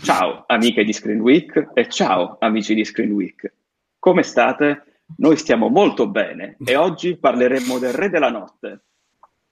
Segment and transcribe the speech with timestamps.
[0.00, 3.52] Ciao amiche di Screen Week e ciao amici di Screen Week.
[3.98, 5.00] Come state?
[5.16, 8.84] Noi stiamo molto bene e oggi parleremo del Re della Notte.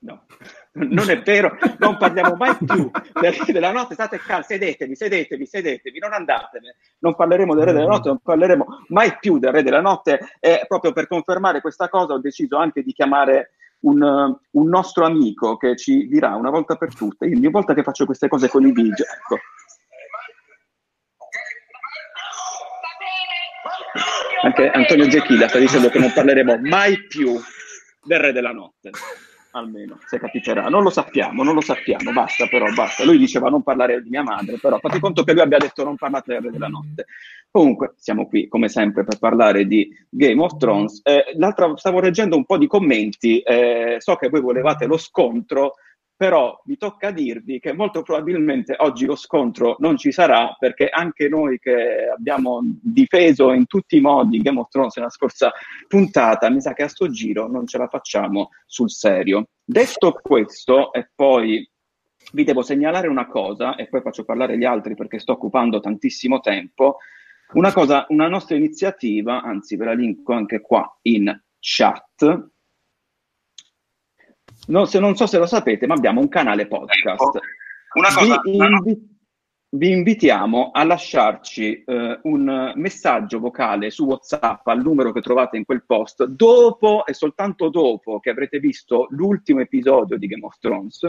[0.04, 0.26] No,
[0.74, 2.88] non è vero, non parliamo mai più
[3.20, 3.94] del Re della Notte.
[3.94, 6.76] State calmi, sedetevi, sedetevi, sedetevi, non andatene.
[7.00, 10.20] Non parleremo del Re della Notte, non parleremo mai più del Re della Notte.
[10.38, 15.56] E proprio per confermare questa cosa ho deciso anche di chiamare un, un, nostro amico
[15.56, 18.64] che ci dirà una volta per tutte, io ogni volta che faccio queste cose con
[18.64, 19.38] i video, ecco.
[24.44, 27.40] Anche Antonio Zecchilla sta dicendo che non parleremo mai più
[28.02, 28.90] del Re della Notte
[29.52, 30.68] almeno, se capiterà.
[30.68, 33.04] Non lo sappiamo, non lo sappiamo, basta però, basta.
[33.04, 35.96] Lui diceva non parlare di mia madre, però fate conto che lui abbia detto non
[35.96, 37.06] parlate della notte.
[37.50, 41.00] Comunque, siamo qui, come sempre, per parlare di Game of Thrones.
[41.04, 45.74] Eh, l'altra, stavo leggendo un po' di commenti, eh, so che voi volevate lo scontro,
[46.24, 51.28] però vi tocca dirvi che molto probabilmente oggi lo scontro non ci sarà perché anche
[51.28, 55.52] noi che abbiamo difeso in tutti i modi Game of Thrones nella scorsa
[55.86, 59.48] puntata, mi sa che a sto giro non ce la facciamo sul serio.
[59.62, 61.68] Detto questo, e poi
[62.32, 66.40] vi devo segnalare una cosa, e poi faccio parlare gli altri perché sto occupando tantissimo
[66.40, 66.96] tempo,
[67.52, 72.48] una cosa, una nostra iniziativa, anzi ve la linko anche qua in chat,
[74.66, 77.06] No, se non so se lo sapete, ma abbiamo un canale podcast.
[77.06, 77.40] Ecco,
[77.94, 79.14] una cosa, vi, invi-
[79.70, 85.64] vi invitiamo a lasciarci eh, un messaggio vocale su WhatsApp al numero che trovate in
[85.64, 91.00] quel post dopo e soltanto dopo che avrete visto l'ultimo episodio di Game of Thrones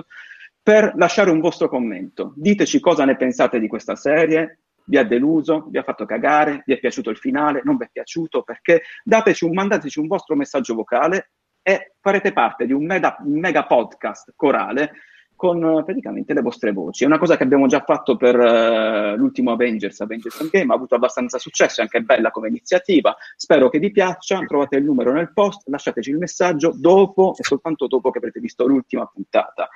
[0.61, 2.33] per lasciare un vostro commento.
[2.35, 6.73] Diteci cosa ne pensate di questa serie, vi ha deluso, vi ha fatto cagare, vi
[6.73, 10.73] è piaciuto il finale, non vi è piaciuto, perché dateci un, mandateci un vostro messaggio
[10.73, 11.33] vocale
[11.67, 14.91] e farete parte di un mega, mega podcast corale
[15.35, 17.03] con uh, praticamente le vostre voci.
[17.03, 20.93] È una cosa che abbiamo già fatto per uh, l'ultimo Avengers, Avengers Endgame, ha avuto
[20.93, 23.17] abbastanza successo, è anche bella come iniziativa.
[23.35, 27.87] Spero che vi piaccia, trovate il numero nel post, lasciateci il messaggio dopo e soltanto
[27.87, 29.67] dopo che avrete visto l'ultima puntata.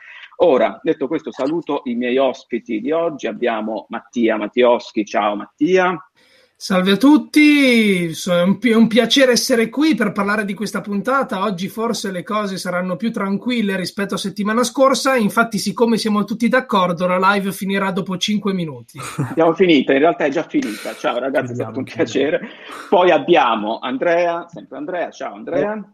[0.41, 3.25] Ora, detto questo, saluto i miei ospiti di oggi.
[3.25, 5.97] Abbiamo Mattia Mattioschi, ciao Mattia.
[6.61, 11.41] Salve a tutti, è un, pi- un, piacere essere qui per parlare di questa puntata.
[11.43, 16.49] Oggi forse le cose saranno più tranquille rispetto a settimana scorsa, infatti siccome siamo tutti
[16.49, 18.99] d'accordo la live finirà dopo 5 minuti.
[19.29, 20.93] Abbiamo finito, in realtà è già finita.
[20.95, 22.41] Ciao ragazzi, è stato un piacere.
[22.89, 25.93] Poi abbiamo Andrea, sempre Andrea, ciao Andrea.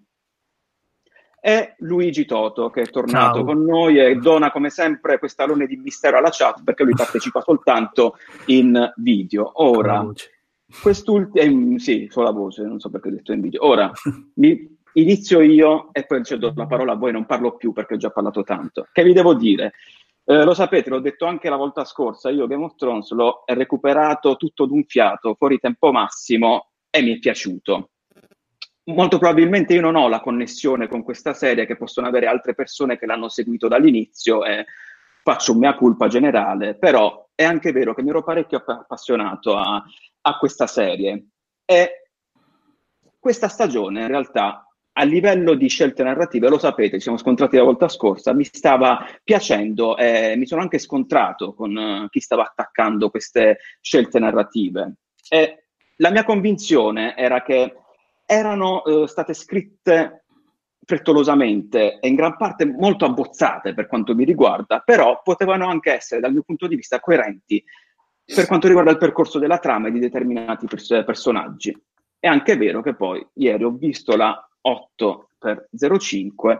[1.40, 3.46] E Luigi Toto che è tornato ciao.
[3.46, 8.16] con noi e dona come sempre quest'alone di mistero alla chat perché lui partecipa soltanto
[8.46, 9.52] in video.
[9.64, 10.12] Ora,
[10.82, 13.66] Quest'ultimo, eh, sì, solo la voce, non so perché ho detto in video.
[13.66, 13.92] Ora,
[14.36, 17.98] mi, inizio io e poi cedo la parola a voi, non parlo più perché ho
[17.98, 18.88] già parlato tanto.
[18.92, 19.74] Che vi devo dire?
[20.24, 24.36] Eh, lo sapete, l'ho detto anche la volta scorsa, io Game of Thrones l'ho recuperato
[24.38, 27.92] tutto d'un fiato, fuori tempo massimo, e mi è piaciuto.
[28.86, 32.98] Molto probabilmente io non ho la connessione con questa serie che possono avere altre persone
[32.98, 34.66] che l'hanno seguito dall'inizio e
[35.24, 39.84] faccio un mea culpa generale, però è anche vero che mi ero parecchio appassionato a,
[40.28, 41.28] a questa serie.
[41.66, 42.10] E
[43.20, 44.66] questa stagione in realtà
[44.98, 49.06] a livello di scelte narrative, lo sapete, ci siamo scontrati la volta scorsa, mi stava
[49.24, 54.94] piacendo e mi sono anche scontrato con uh, chi stava attaccando queste scelte narrative.
[55.28, 55.66] E
[55.98, 57.76] la mia convinzione era che
[58.26, 60.26] erano uh, state scritte
[60.86, 66.22] frettolosamente e in gran parte molto abbozzate per quanto mi riguarda, però potevano anche essere,
[66.22, 67.62] dal mio punto di vista, coerenti
[68.26, 71.76] per quanto riguarda il percorso della trama e di determinati pers- personaggi.
[72.18, 76.60] È anche vero che poi ieri ho visto la 8x05,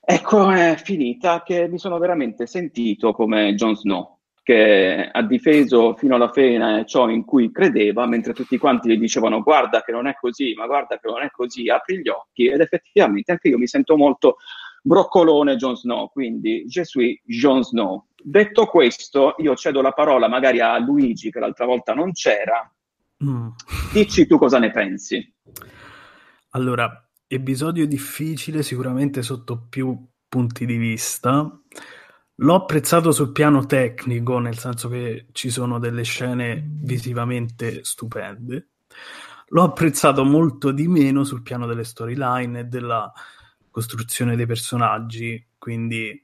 [0.00, 6.14] ecco è finita che mi sono veramente sentito come Jon Snow, che ha difeso fino
[6.14, 10.14] alla fine ciò in cui credeva, mentre tutti quanti gli dicevano guarda che non è
[10.14, 13.66] così, ma guarda che non è così, apri gli occhi ed effettivamente anche io mi
[13.66, 14.36] sento molto
[14.82, 18.06] broccolone Jon Snow, quindi suis Jon Snow.
[18.22, 22.70] Detto questo, io cedo la parola magari a Luigi, che l'altra volta non c'era.
[23.24, 23.48] Mm.
[23.92, 25.34] Dici tu cosa ne pensi.
[26.50, 31.50] Allora, episodio difficile sicuramente sotto più punti di vista.
[32.36, 38.68] L'ho apprezzato sul piano tecnico, nel senso che ci sono delle scene visivamente stupende.
[39.48, 43.12] L'ho apprezzato molto di meno sul piano delle storyline e della
[43.70, 46.22] costruzione dei personaggi, quindi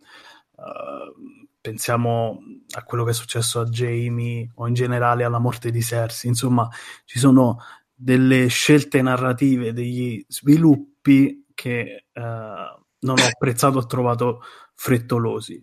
[0.56, 2.41] uh, pensiamo
[2.76, 6.67] a quello che è successo a Jamie o in generale alla morte di Cersei, insomma
[7.05, 7.59] ci sono
[7.94, 14.41] delle scelte narrative, degli sviluppi che uh, non ho apprezzato, ho trovato
[14.75, 15.61] frettolosi.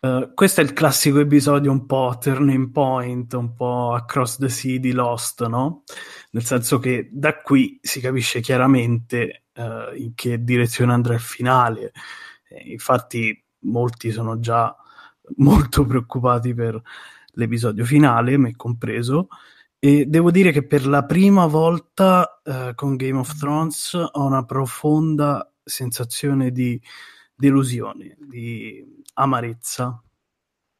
[0.00, 4.78] Uh, questo è il classico episodio un po' turning point, un po' across the sea
[4.78, 5.84] di Lost, no?
[6.32, 11.92] Nel senso che da qui si capisce chiaramente uh, in che direzione andrà il finale.
[12.48, 14.76] Eh, infatti, molti sono già
[15.36, 16.80] molto preoccupati per
[17.32, 19.28] l'episodio finale, me compreso.
[19.78, 24.44] E devo dire che per la prima volta uh, con Game of Thrones ho una
[24.44, 26.80] profonda sensazione di
[27.34, 28.84] delusione, di
[29.14, 30.02] amarezza,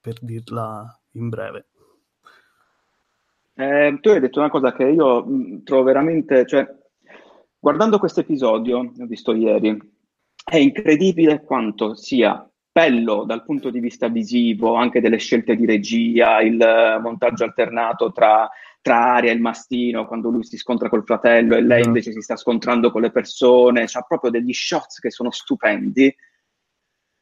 [0.00, 1.66] per dirla in breve.
[3.54, 6.66] Eh, tu hai detto una cosa che io mh, trovo veramente, cioè,
[7.58, 9.76] guardando questo episodio, ho visto ieri,
[10.44, 12.47] è incredibile quanto sia
[12.78, 18.48] bello dal punto di vista visivo, anche delle scelte di regia, il montaggio alternato tra,
[18.80, 21.86] tra Aria e il mastino, quando lui si scontra col fratello e lei mm.
[21.86, 26.14] invece si sta scontrando con le persone, c'ha proprio degli shots che sono stupendi,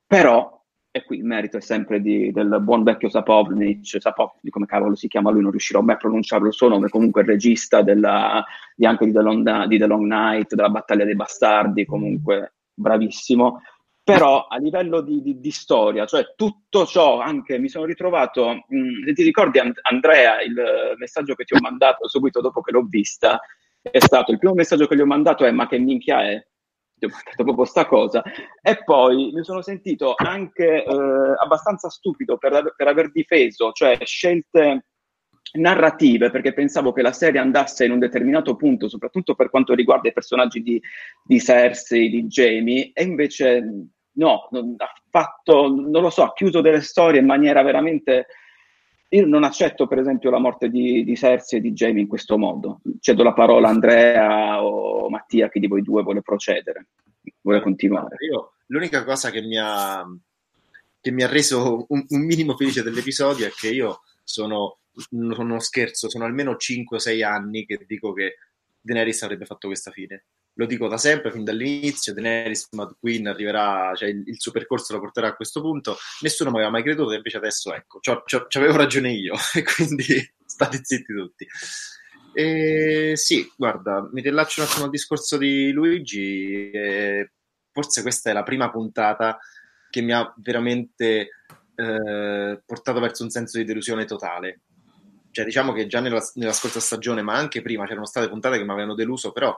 [0.06, 0.52] però
[0.90, 5.08] e qui il merito è sempre di, del buon vecchio Sapovnic, Sapovnic, come cavolo si
[5.08, 8.44] chiama lui, non riuscirò mai a pronunciarlo il suo nome, comunque il regista della,
[8.74, 13.60] di anche di The, Long, di The Long Night, della Battaglia dei Bastardi, comunque bravissimo.
[14.06, 18.78] Però a livello di, di, di storia, cioè tutto ciò, anche mi sono ritrovato, mh,
[18.78, 23.40] mm, ti ricordi Andrea, il messaggio che ti ho mandato subito dopo che l'ho vista,
[23.80, 26.40] è stato, il primo messaggio che gli ho mandato è ma che minchia è?
[26.98, 28.22] ti ho mandato proprio sta cosa.
[28.62, 34.84] E poi mi sono sentito anche eh, abbastanza stupido per, per aver difeso, cioè scelte
[35.54, 40.08] narrative, perché pensavo che la serie andasse in un determinato punto, soprattutto per quanto riguarda
[40.08, 40.80] i personaggi di,
[41.24, 46.80] di Cersei, di Jamie, e invece no, ha fatto, non lo so, ha chiuso delle
[46.80, 48.26] storie in maniera veramente...
[49.10, 52.36] Io non accetto, per esempio, la morte di, di Cersei e di Jamie in questo
[52.36, 52.80] modo.
[53.00, 56.88] Cedo la parola a Andrea o Mattia, chi di voi due vuole procedere,
[57.40, 58.16] vuole continuare.
[58.28, 60.04] Io, l'unica cosa che mi ha,
[61.00, 64.78] che mi ha reso un, un minimo felice dell'episodio è che io sono,
[65.10, 68.38] non scherzo, sono almeno 5-6 anni che dico che
[68.80, 70.24] Daenerys avrebbe fatto questa fine
[70.56, 74.94] lo dico da sempre, fin dall'inizio, Daenerys Mad Queen arriverà, cioè il, il, suo percorso
[74.94, 78.76] lo porterà a questo punto, nessuno mi aveva mai creduto, invece adesso ecco, ci avevo
[78.76, 80.04] ragione io, e quindi
[80.44, 81.46] state zitti tutti.
[82.32, 86.70] E, sì, guarda, mi rilaccio un attimo al discorso di Luigi,
[87.70, 89.38] forse questa è la prima puntata
[89.90, 91.28] che mi ha veramente
[91.74, 94.60] eh, portato verso un senso di delusione totale.
[95.30, 98.64] Cioè, diciamo che già nella, nella scorsa stagione, ma anche prima, c'erano state puntate che
[98.64, 99.54] mi avevano deluso, però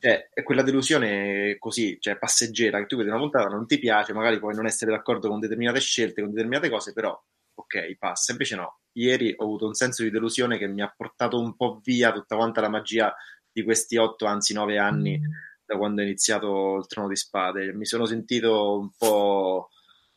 [0.00, 4.14] cioè, è quella delusione così, cioè passeggera, che tu vedi una puntata, non ti piace,
[4.14, 8.32] magari puoi non essere d'accordo con determinate scelte, con determinate cose, però ok, passa.
[8.32, 11.80] Invece no, ieri ho avuto un senso di delusione che mi ha portato un po'
[11.84, 13.14] via tutta quanta la magia
[13.52, 15.24] di questi otto, anzi nove anni mm.
[15.66, 17.74] da quando è iniziato il Trono di Spade.
[17.74, 19.68] Mi sono sentito un po',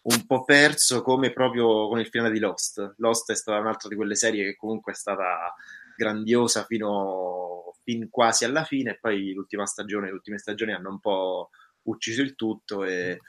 [0.03, 2.94] un po' perso come proprio con il finale di Lost.
[3.00, 5.53] Lost è stata un'altra di quelle serie che comunque è stata
[5.95, 11.00] grandiosa fino, fin quasi alla fine e poi l'ultima stagione, le ultime stagioni hanno un
[11.00, 11.50] po'
[11.84, 13.19] ucciso il tutto e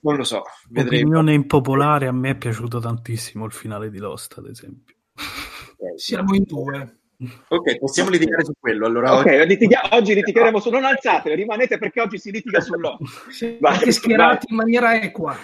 [0.00, 0.42] non lo so.
[0.68, 1.02] Vedremo.
[1.02, 4.94] Opinione impopolare, a me è piaciuto tantissimo il finale di Lost, ad esempio.
[5.76, 7.00] Okay, Siamo in due.
[7.48, 8.86] Ok, possiamo litigare su quello.
[8.86, 10.70] Allora, ok, oggi, litiga- oggi litigheremo su.
[10.70, 12.98] Non alzate, rimanete perché oggi si litiga sull'O.
[13.62, 15.36] Anche schierati in maniera equa.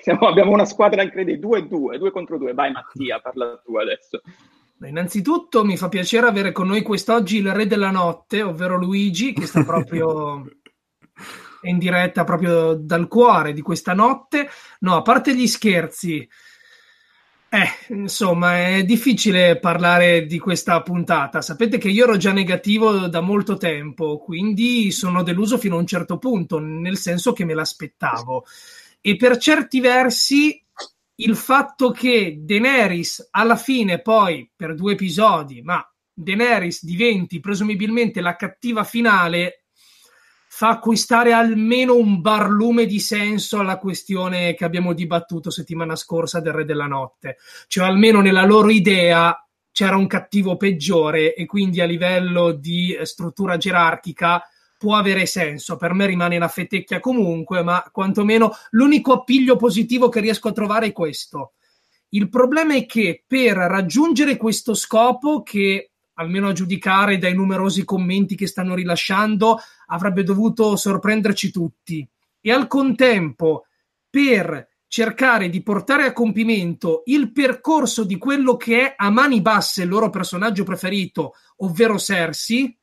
[0.00, 2.54] Siamo, abbiamo una squadra incredibile, 2-2, 2 contro 2.
[2.54, 4.22] Vai Mattia, parla tu adesso.
[4.88, 9.46] Innanzitutto mi fa piacere avere con noi quest'oggi il re della notte, ovvero Luigi, che
[9.46, 10.44] sta proprio
[11.62, 14.48] in diretta proprio dal cuore di questa notte.
[14.80, 16.28] No, a parte gli scherzi,
[17.54, 21.42] eh, insomma, è difficile parlare di questa puntata.
[21.42, 25.86] Sapete che io ero già negativo da molto tempo, quindi sono deluso fino a un
[25.86, 28.46] certo punto, nel senso che me l'aspettavo.
[29.02, 30.61] E per certi versi
[31.24, 38.36] il fatto che Daenerys alla fine poi per due episodi, ma Daenerys diventi presumibilmente la
[38.36, 39.64] cattiva finale
[40.48, 46.52] fa acquistare almeno un barlume di senso alla questione che abbiamo dibattuto settimana scorsa del
[46.52, 47.38] Re della Notte.
[47.66, 49.34] Cioè almeno nella loro idea
[49.72, 54.42] c'era un cattivo peggiore e quindi a livello di struttura gerarchica
[54.82, 55.76] può avere senso.
[55.76, 60.86] Per me rimane una fetecchia comunque, ma quantomeno l'unico appiglio positivo che riesco a trovare
[60.86, 61.52] è questo.
[62.08, 68.34] Il problema è che per raggiungere questo scopo, che almeno a giudicare dai numerosi commenti
[68.34, 72.04] che stanno rilasciando, avrebbe dovuto sorprenderci tutti,
[72.40, 73.66] e al contempo
[74.10, 79.84] per cercare di portare a compimento il percorso di quello che è a mani basse
[79.84, 82.76] il loro personaggio preferito, ovvero Cersei,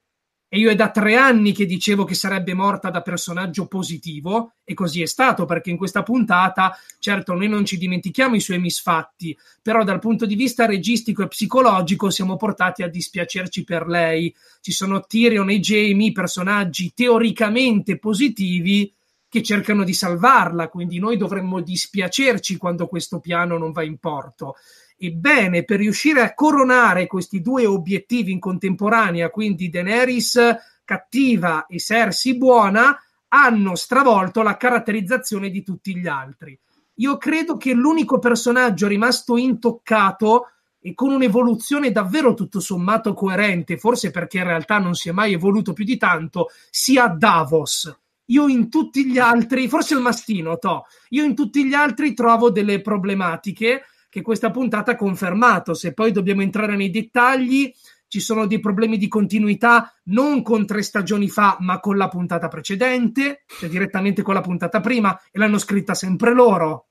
[0.52, 4.74] e io è da tre anni che dicevo che sarebbe morta da personaggio positivo e
[4.74, 9.38] così è stato perché in questa puntata, certo, noi non ci dimentichiamo i suoi misfatti,
[9.62, 14.36] però dal punto di vista registico e psicologico siamo portati a dispiacerci per lei.
[14.60, 18.92] Ci sono Tyrion e Jamie, personaggi teoricamente positivi
[19.30, 24.56] che cercano di salvarla, quindi noi dovremmo dispiacerci quando questo piano non va in porto.
[25.02, 30.38] Ebbene, per riuscire a coronare questi due obiettivi in contemporanea, quindi Daenerys
[30.84, 36.60] cattiva e Cersei buona, hanno stravolto la caratterizzazione di tutti gli altri.
[36.96, 40.50] Io credo che l'unico personaggio rimasto intoccato
[40.82, 45.32] e con un'evoluzione davvero tutto sommato coerente, forse perché in realtà non si è mai
[45.32, 47.98] evoluto più di tanto, sia Davos.
[48.26, 52.52] Io in tutti gli altri, forse il mastino, to, io in tutti gli altri trovo
[52.52, 55.74] delle problematiche che questa puntata ha confermato.
[55.74, 57.72] Se poi dobbiamo entrare nei dettagli,
[58.08, 62.48] ci sono dei problemi di continuità non con tre stagioni fa, ma con la puntata
[62.48, 66.88] precedente, cioè direttamente con la puntata prima, e l'hanno scritta sempre loro.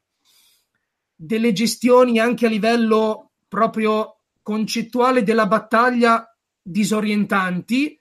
[1.15, 6.25] Delle gestioni anche a livello proprio concettuale della battaglia
[6.63, 8.01] disorientanti.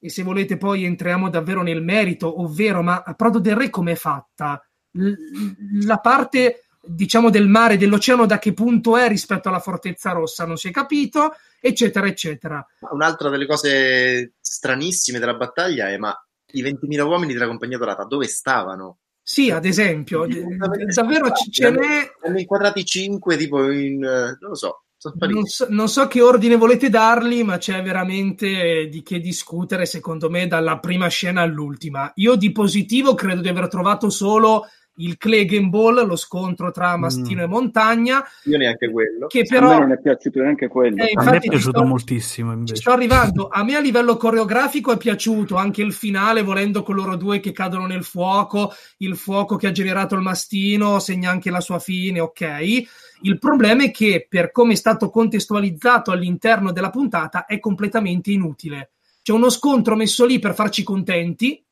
[0.00, 3.94] E se volete poi entriamo davvero nel merito, ovvero, ma a Prodo del Re com'è
[3.94, 4.62] fatta?
[4.92, 10.46] L- la parte diciamo del mare, dell'oceano, da che punto è rispetto alla Fortezza Rossa,
[10.46, 12.66] non si è capito, eccetera, eccetera.
[12.90, 16.14] Un'altra delle cose stranissime della battaglia è ma
[16.52, 18.98] i 20.000 uomini della Compagnia Dorata dove stavano?
[19.22, 22.10] Sì, ad esempio, davvero ce n'è...
[22.24, 23.98] Hanno inquadrati 5 tipo in...
[23.98, 24.84] non lo so.
[25.18, 30.28] Non so, non so, che ordine volete darli, ma c'è veramente di che discutere, secondo
[30.28, 32.10] me, dalla prima scena all'ultima.
[32.16, 34.66] Io di positivo credo di aver trovato solo
[34.98, 37.00] il Clegane Ball, lo scontro tra mm.
[37.00, 37.44] Mastino mm.
[37.44, 38.24] e Montagna.
[38.44, 39.26] Io neanche quello.
[39.26, 41.02] Che però, a me non è piaciuto neanche quello.
[41.02, 42.76] Eh, a me è piaciuto sto, moltissimo invece.
[42.76, 43.48] sto arrivando.
[43.48, 47.52] A me a livello coreografico è piaciuto anche il finale, volendo con loro due che
[47.52, 52.20] cadono nel fuoco, il fuoco che ha generato il Mastino segna anche la sua fine,
[52.20, 52.82] ok.
[53.22, 58.90] Il problema è che per come è stato contestualizzato all'interno della puntata è completamente inutile.
[59.22, 61.62] C'è uno scontro messo lì per farci contenti,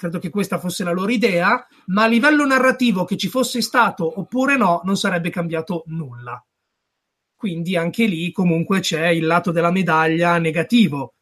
[0.00, 4.18] credo che questa fosse la loro idea, ma a livello narrativo che ci fosse stato
[4.18, 6.42] oppure no, non sarebbe cambiato nulla.
[7.36, 11.16] Quindi anche lì comunque c'è il lato della medaglia negativo.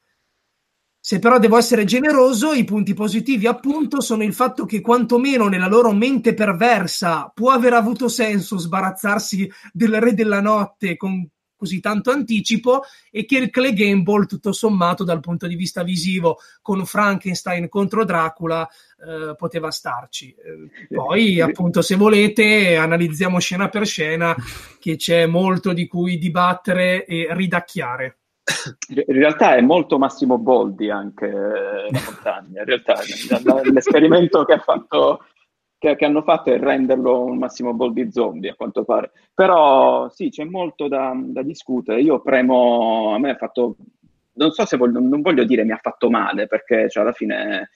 [1.00, 5.66] Se però devo essere generoso, i punti positivi appunto sono il fatto che quantomeno nella
[5.66, 11.28] loro mente perversa può aver avuto senso sbarazzarsi del re della notte con
[11.59, 16.38] così tanto anticipo e che il Clay Gamble tutto sommato dal punto di vista visivo
[16.62, 20.35] con Frankenstein contro Dracula eh, poteva starci.
[20.35, 24.35] Eh, poi appunto se volete analizziamo scena per scena
[24.79, 28.19] che c'è molto di cui dibattere e ridacchiare.
[28.88, 32.95] In realtà è molto Massimo Boldi anche eh, la montagna in realtà
[33.71, 35.25] l'esperimento che ha fatto
[35.78, 39.12] che, che, hanno fatto è renderlo un massimo ball di zombie, a quanto pare.
[39.32, 42.00] Però sì, c'è molto da, da discutere.
[42.00, 43.76] Io premo, a me ha fatto,
[44.35, 47.70] non so se voglio, non voglio dire mi ha fatto male, perché cioè, alla fine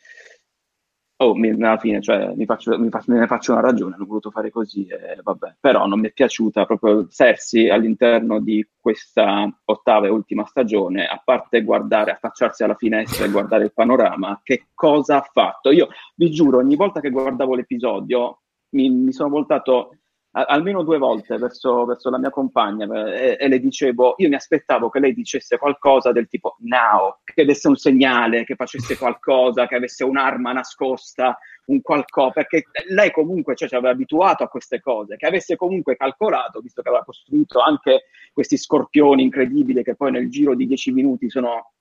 [1.25, 4.07] oh, mi, alla fine cioè, mi, faccio, mi faccio, me ne faccio una ragione, hanno
[4.07, 5.57] voluto fare così, e vabbè.
[5.61, 11.21] però non mi è piaciuta proprio Cersei all'interno di questa ottava e ultima stagione, a
[11.25, 15.71] parte guardare, affacciarsi alla finestra e guardare il panorama, che cosa ha fatto?
[15.71, 19.97] Io vi giuro, ogni volta che guardavo l'episodio mi, mi sono voltato
[20.33, 24.89] almeno due volte verso, verso la mia compagna e, e, le dicevo, io mi aspettavo
[24.89, 29.77] che lei dicesse qualcosa del tipo now, che desse un segnale, che facesse qualcosa, che
[29.77, 35.17] avesse un'arma nascosta, un qualcosa, perché lei comunque cioè, ci aveva abituato a queste cose,
[35.17, 40.31] che avesse comunque calcolato, visto che aveva costruito anche questi scorpioni incredibili che poi nel
[40.31, 41.73] giro di dieci minuti sono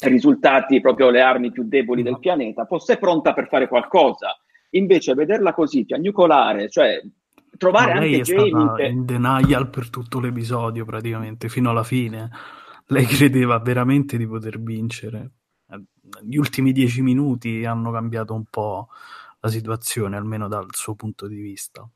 [0.00, 4.38] risultati proprio le armi più deboli del pianeta, fosse pronta per fare qualcosa.
[4.72, 7.00] Invece vederla così, piagnucolare, cioè
[7.56, 11.84] trovare Ma lei anche è Jamie stata in denial per tutto l'episodio praticamente fino alla
[11.84, 12.30] fine.
[12.90, 15.32] Lei credeva veramente di poter vincere.
[16.22, 18.88] Gli ultimi dieci minuti hanno cambiato un po'
[19.40, 21.88] la situazione almeno dal suo punto di vista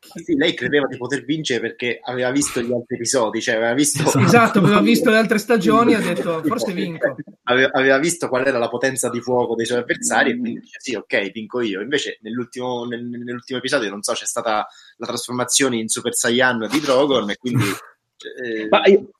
[0.00, 4.02] sì, lei credeva di poter vincere perché aveva visto gli altri episodi, cioè aveva visto...
[4.18, 7.16] Esatto, aveva visto le altre stagioni e ha detto forse vinco.
[7.44, 10.78] Aveva, aveva, visto qual era la potenza di fuoco dei suoi avversari e quindi dice
[10.80, 11.80] sì, ok, vinco io.
[11.80, 14.66] Invece nell'ultimo, nel, nell'ultimo episodio, non so, c'è stata
[14.96, 17.64] la trasformazione in Super Saiyan di Drogon e quindi
[18.22, 19.10] eh, io,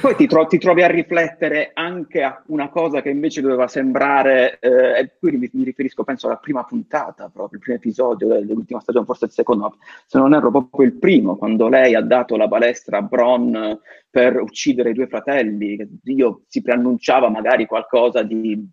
[0.00, 4.58] poi ti, tro- ti, trovi a riflettere anche a una cosa che invece doveva sembrare,
[4.58, 8.80] eh, e qui mi, mi, riferisco penso alla prima puntata, proprio il primo episodio dell'ultima
[8.80, 12.48] stagione, forse il secondo, se non erro proprio il primo, quando lei ha dato la
[12.48, 18.68] balestra a Bron per uccidere i due fratelli, Dio si preannunciava magari qualcosa di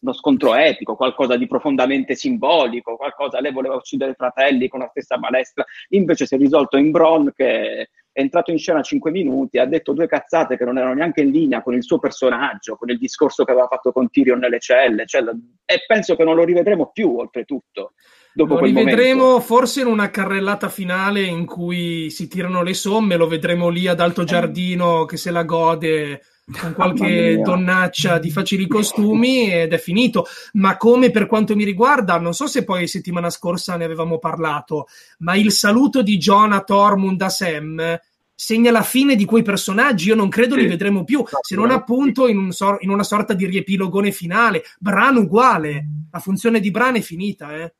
[0.00, 4.88] uno scontro epico, qualcosa di profondamente simbolico, qualcosa, lei voleva uccidere i fratelli con la
[4.88, 9.58] stessa balestra, invece si è risolto in Bron che è entrato in scena 5 minuti,
[9.58, 12.88] ha detto due cazzate che non erano neanche in linea con il suo personaggio, con
[12.88, 16.42] il discorso che aveva fatto con Tyrion nelle celle, cioè, e penso che non lo
[16.42, 17.92] rivedremo più oltretutto.
[18.32, 19.40] Dopo lo rivedremo momento.
[19.40, 24.00] forse in una carrellata finale in cui si tirano le somme, lo vedremo lì ad
[24.00, 26.22] Alto Giardino che se la gode
[26.60, 30.26] con qualche donnaccia di facili costumi ed è finito.
[30.52, 34.86] Ma come per quanto mi riguarda, non so se poi settimana scorsa ne avevamo parlato,
[35.18, 38.00] ma il saluto di Jonah Tormund a Sam
[38.38, 40.08] segna la fine di quei personaggi.
[40.08, 40.60] Io non credo sì.
[40.60, 44.62] li vedremo più, se non appunto in, un so- in, una sorta di riepilogone finale.
[44.78, 47.74] Bran uguale, la funzione di Bran è finita, eh.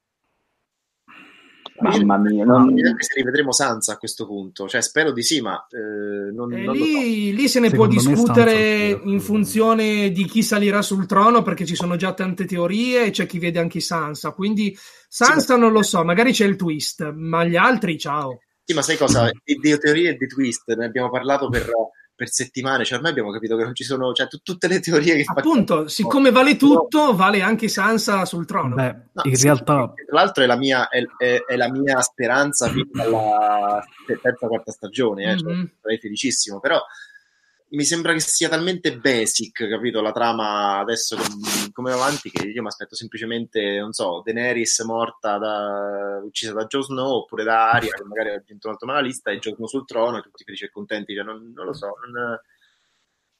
[1.79, 2.75] Mamma mia, non...
[2.77, 6.75] se rivedremo Sansa a questo punto, cioè spero di sì, ma eh, non, eh, non
[6.75, 11.65] lì, lì, se ne Secondo può discutere in funzione di chi salirà sul trono perché
[11.65, 14.77] ci sono già tante teorie e c'è chi vede anche Sansa, quindi
[15.09, 18.41] Sansa sì, non lo so, magari c'è il twist, ma gli altri ciao.
[18.65, 19.31] Sì, ma sai cosa?
[19.45, 21.71] Di, di teorie e di twist ne abbiamo parlato per
[22.17, 25.17] per settimane, cioè ormai abbiamo capito che non ci sono, cioè t- tutte le teorie
[25.17, 25.89] che Appunto, facciamo.
[25.89, 28.75] siccome vale tutto, vale anche Sansa sul trono.
[28.75, 29.93] Beh, no, in sì, realtà...
[29.95, 34.73] Tra l'altro è la mia, è, è, è la mia speranza fino alla terza, quarta
[34.73, 35.39] stagione, eh, mm-hmm.
[35.39, 36.81] cioè, sarei felicissimo, però
[37.69, 41.17] mi sembra che sia talmente basic, capito, la trama adesso
[41.73, 46.83] come avanti che io mi aspetto semplicemente, non so, Daenerys morta da, uccisa da Jon
[46.83, 49.85] Snow oppure da Arya che magari ha vinto un altro lista e Jon Snow sul
[49.85, 52.39] trono e tutti felici e contenti, cioè, non, non, lo so, non,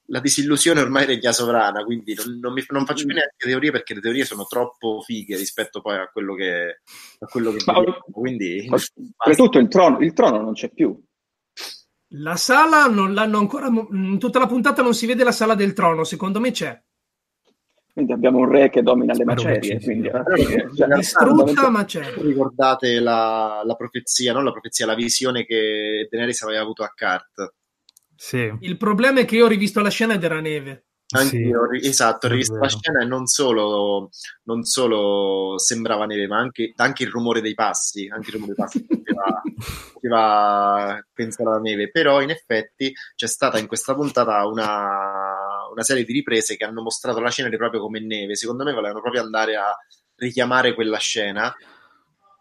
[0.09, 3.95] la disillusione ormai regna sovrana, quindi non, non, mi, non faccio più neanche teorie perché
[3.95, 6.81] le teorie sono troppo fighe rispetto poi a quello che,
[7.21, 8.69] a quello che Ma, quindi...
[8.69, 11.01] Soprattutto il trono, il trono non c'è più.
[12.11, 13.67] La sala non l'hanno ancora.
[13.67, 16.81] In tutta la puntata non si vede la sala del trono, secondo me c'è.
[17.93, 19.81] Quindi abbiamo un re che domina le macerie.
[19.81, 20.11] Quindi,
[20.77, 22.13] cioè, distrutta, ma c'è.
[22.19, 27.55] Ricordate la, la, profezia, non la profezia, la visione che Daenerys aveva avuto a Cart.
[28.15, 28.55] Sì.
[28.61, 30.86] Il problema è che io ho rivisto la scena ed era neve.
[31.15, 34.11] Anch'io, sì, esatto, la scena e non solo,
[34.45, 38.65] non solo, sembrava neve, ma anche, anche, il rumore dei passi, anche il rumore dei
[38.65, 39.43] passi faceva,
[39.93, 46.03] faceva pensare alla neve, però in effetti c'è stata in questa puntata una, una serie
[46.03, 49.55] di riprese che hanno mostrato la scena proprio come neve, secondo me volevano proprio andare
[49.55, 49.77] a
[50.17, 51.55] richiamare quella scena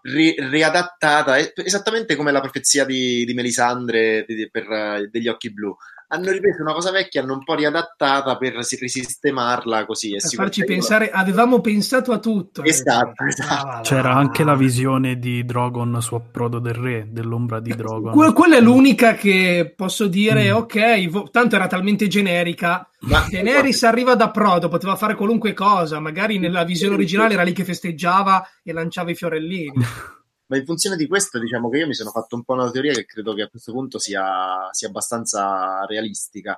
[0.05, 5.75] ri- riadattata esattamente come la profezia di, di Melisandre di, per, degli occhi blu
[6.15, 10.11] hanno ripreso una cosa vecchia, hanno un po' riadattata per risistemarla così.
[10.11, 12.63] Per farci pensare, avevamo pensato a tutto.
[12.63, 13.27] Esatto, eh.
[13.27, 13.67] esatto.
[13.67, 18.13] Ah, C'era anche la visione di Drogon su Approdo del Re, dell'ombra di Drogon.
[18.13, 20.55] Que- quella è l'unica che posso dire, mm.
[20.55, 22.89] ok, vo- tanto era talmente generica.
[23.01, 27.53] Ma Daenerys arriva da Prodo, poteva fare qualunque cosa, magari nella visione originale era lì
[27.53, 29.73] che festeggiava e lanciava i fiorellini.
[30.47, 32.93] Ma in funzione di questo, diciamo che io mi sono fatto un po' una teoria
[32.93, 36.57] che credo che a questo punto sia, sia abbastanza realistica.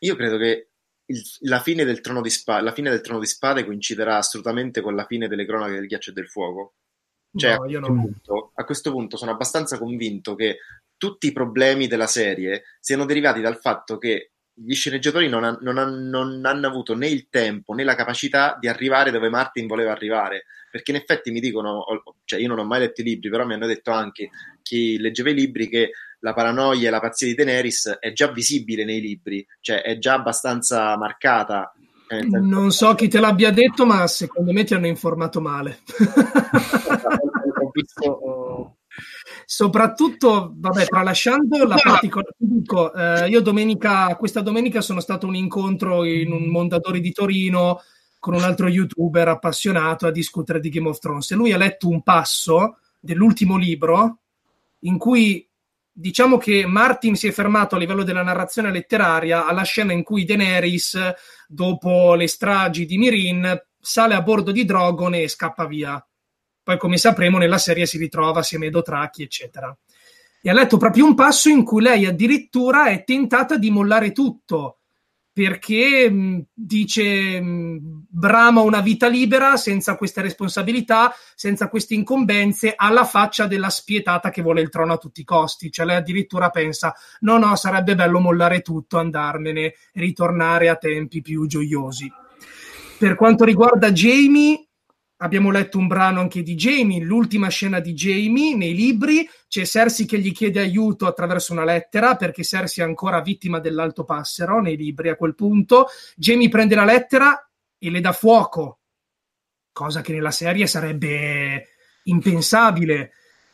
[0.00, 0.68] Io credo che
[1.06, 4.80] il, la, fine del trono di spa, la fine del trono di spade coinciderà assolutamente
[4.80, 6.74] con la fine delle cronache del ghiaccio e del fuoco.
[7.36, 10.58] Cioè, no, a, questo punto, a questo punto sono abbastanza convinto che
[10.96, 15.78] tutti i problemi della serie siano derivati dal fatto che gli sceneggiatori non, ha, non,
[15.78, 19.92] ha, non, hanno avuto né il tempo né la capacità di arrivare dove Martin voleva
[19.92, 20.44] arrivare.
[20.70, 21.84] Perché in effetti mi dicono,
[22.24, 24.30] cioè io non ho mai letto i libri, però mi hanno detto anche
[24.62, 28.84] chi leggeva i libri che la paranoia e la pazzia di Daenerys è già visibile
[28.84, 31.72] nei libri, cioè è già abbastanza marcata.
[32.08, 35.80] Eh, non so chi te l'abbia detto, ma secondo me ti hanno informato male.
[37.60, 38.76] ho visto,
[39.44, 46.04] soprattutto, vabbè, tralasciando la particolarità, eh, io domenica, questa domenica sono stato a un incontro
[46.04, 47.80] in un Mondadori di Torino
[48.18, 51.30] con un altro youtuber appassionato a discutere di Game of Thrones.
[51.30, 54.20] E lui ha letto un passo dell'ultimo libro
[54.80, 55.46] in cui
[55.96, 60.24] diciamo che Martin si è fermato a livello della narrazione letteraria alla scena in cui
[60.24, 60.98] Daenerys,
[61.46, 66.04] dopo le stragi di Mirin, sale a bordo di Drogon e scappa via.
[66.64, 69.76] Poi, come sapremo, nella serie si ritrova assieme ai Dotraki, eccetera.
[70.42, 74.78] E ha letto proprio un passo in cui lei addirittura è tentata di mollare tutto
[75.34, 83.04] perché mh, dice mh, brama una vita libera senza queste responsabilità, senza queste incombenze, alla
[83.04, 85.72] faccia della spietata che vuole il trono a tutti i costi.
[85.72, 91.46] Cioè lei addirittura pensa, no, no, sarebbe bello mollare tutto, andarmene, ritornare a tempi più
[91.48, 92.10] gioiosi.
[92.96, 94.68] Per quanto riguarda Jamie,
[95.18, 100.06] Abbiamo letto un brano anche di Jamie, l'ultima scena di Jamie nei libri, c'è Cersei
[100.06, 104.76] che gli chiede aiuto attraverso una lettera perché Cersei è ancora vittima dell'alto passero nei
[104.76, 105.86] libri a quel punto.
[106.16, 107.48] Jamie prende la lettera
[107.78, 108.80] e le dà fuoco,
[109.72, 111.68] cosa che nella serie sarebbe
[112.04, 113.12] impensabile.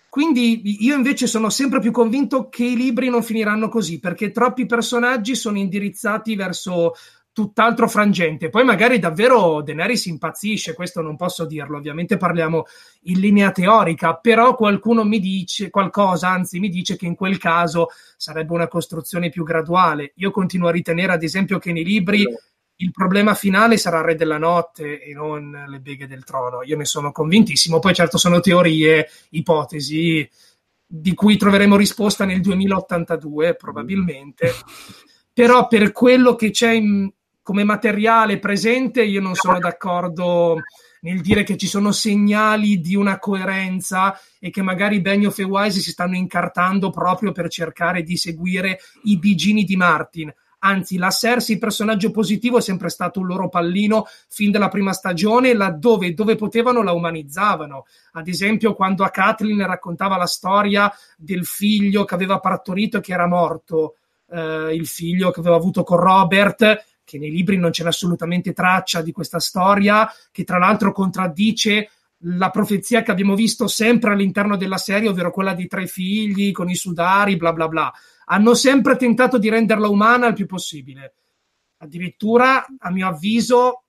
[0.09, 4.67] Quindi io invece sono sempre più convinto che i libri non finiranno così, perché troppi
[4.67, 6.95] personaggi sono indirizzati verso
[7.33, 8.49] tutt'altro frangente.
[8.51, 12.65] Poi magari davvero Daenerys impazzisce, questo non posso dirlo, ovviamente parliamo
[13.03, 17.89] in linea teorica, però qualcuno mi dice qualcosa, anzi mi dice che in quel caso
[18.17, 20.13] sarebbe una costruzione più graduale.
[20.17, 22.27] Io continuo a ritenere ad esempio che nei libri
[22.81, 26.63] il problema finale sarà il Re della Notte e non le beghe del trono.
[26.63, 27.79] Io ne sono convintissimo.
[27.79, 30.29] Poi certo sono teorie, ipotesi
[30.87, 34.53] di cui troveremo risposta nel 2082 probabilmente.
[35.33, 37.11] Però per quello che c'è in,
[37.43, 40.59] come materiale presente, io non sono d'accordo
[41.03, 45.81] nel dire che ci sono segnali di una coerenza e che magari Benioff e Wise
[45.81, 50.33] si stanno incartando proprio per cercare di seguire i bigini di Martin.
[50.63, 55.55] Anzi, la Cersei, personaggio positivo, è sempre stato un loro pallino fin dalla prima stagione,
[55.55, 57.87] laddove dove potevano la umanizzavano.
[58.13, 63.13] Ad esempio, quando a Kathleen raccontava la storia del figlio che aveva partorito e che
[63.13, 63.97] era morto,
[64.31, 69.03] eh, il figlio che aveva avuto con Robert, che nei libri non c'è assolutamente traccia
[69.03, 71.91] di questa storia, che tra l'altro contraddice
[72.25, 76.71] la profezia che abbiamo visto sempre all'interno della serie, ovvero quella dei tre figli con
[76.71, 77.93] i sudari, bla bla bla.
[78.27, 81.15] Hanno sempre tentato di renderla umana il più possibile.
[81.79, 83.87] Addirittura, a mio avviso,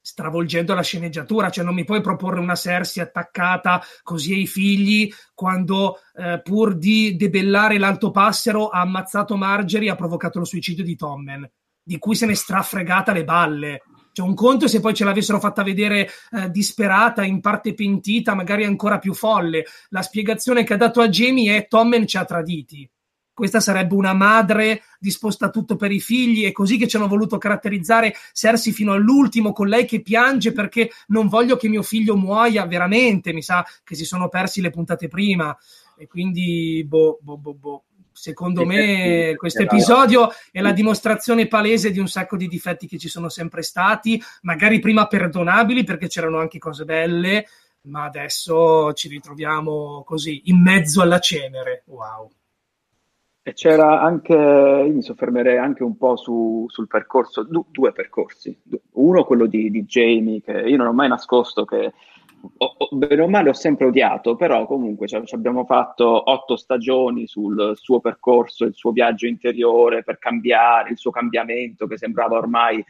[0.00, 5.98] stravolgendo la sceneggiatura, cioè non mi puoi proporre una Cersei attaccata così ai figli quando
[6.16, 10.96] eh, pur di debellare l'alto passero ha ammazzato Margery e ha provocato lo suicidio di
[10.96, 11.48] Tommen
[11.82, 13.82] di cui se ne strafregata le balle.
[14.12, 18.64] Cioè, un conto se poi ce l'avessero fatta vedere eh, disperata, in parte pentita, magari
[18.64, 19.64] ancora più folle.
[19.88, 22.88] La spiegazione che ha dato a Jamie è Tommen ci ha traditi.
[23.34, 27.08] Questa sarebbe una madre disposta a tutto per i figli, è così che ci hanno
[27.08, 32.14] voluto caratterizzare Cersei fino all'ultimo, con lei che piange perché non voglio che mio figlio
[32.14, 33.32] muoia veramente.
[33.32, 35.56] Mi sa che si sono persi le puntate prima.
[35.96, 37.84] E quindi, boh, boh, boh, boh
[38.22, 43.08] secondo me questo episodio è la dimostrazione palese di un sacco di difetti che ci
[43.08, 47.46] sono sempre stati, magari prima perdonabili perché c'erano anche cose belle,
[47.88, 51.82] ma adesso ci ritroviamo così in mezzo alla cenere.
[51.86, 52.30] Wow.
[53.44, 58.56] E c'era anche, io mi soffermerei anche un po' su, sul percorso, due percorsi.
[58.92, 61.92] Uno, quello di, di Jamie, che io non ho mai nascosto che
[62.90, 68.00] bene o male ho sempre odiato, però comunque ci abbiamo fatto otto stagioni sul suo
[68.00, 72.84] percorso, il suo viaggio interiore per cambiare, il suo cambiamento che sembrava ormai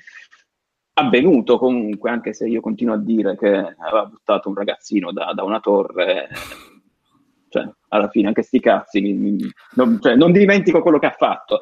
[0.95, 5.43] avvenuto comunque, anche se io continuo a dire che aveva buttato un ragazzino da, da
[5.43, 6.29] una torre.
[7.93, 11.61] Alla fine anche sti cazzi, non, cioè, non dimentico quello che ha fatto.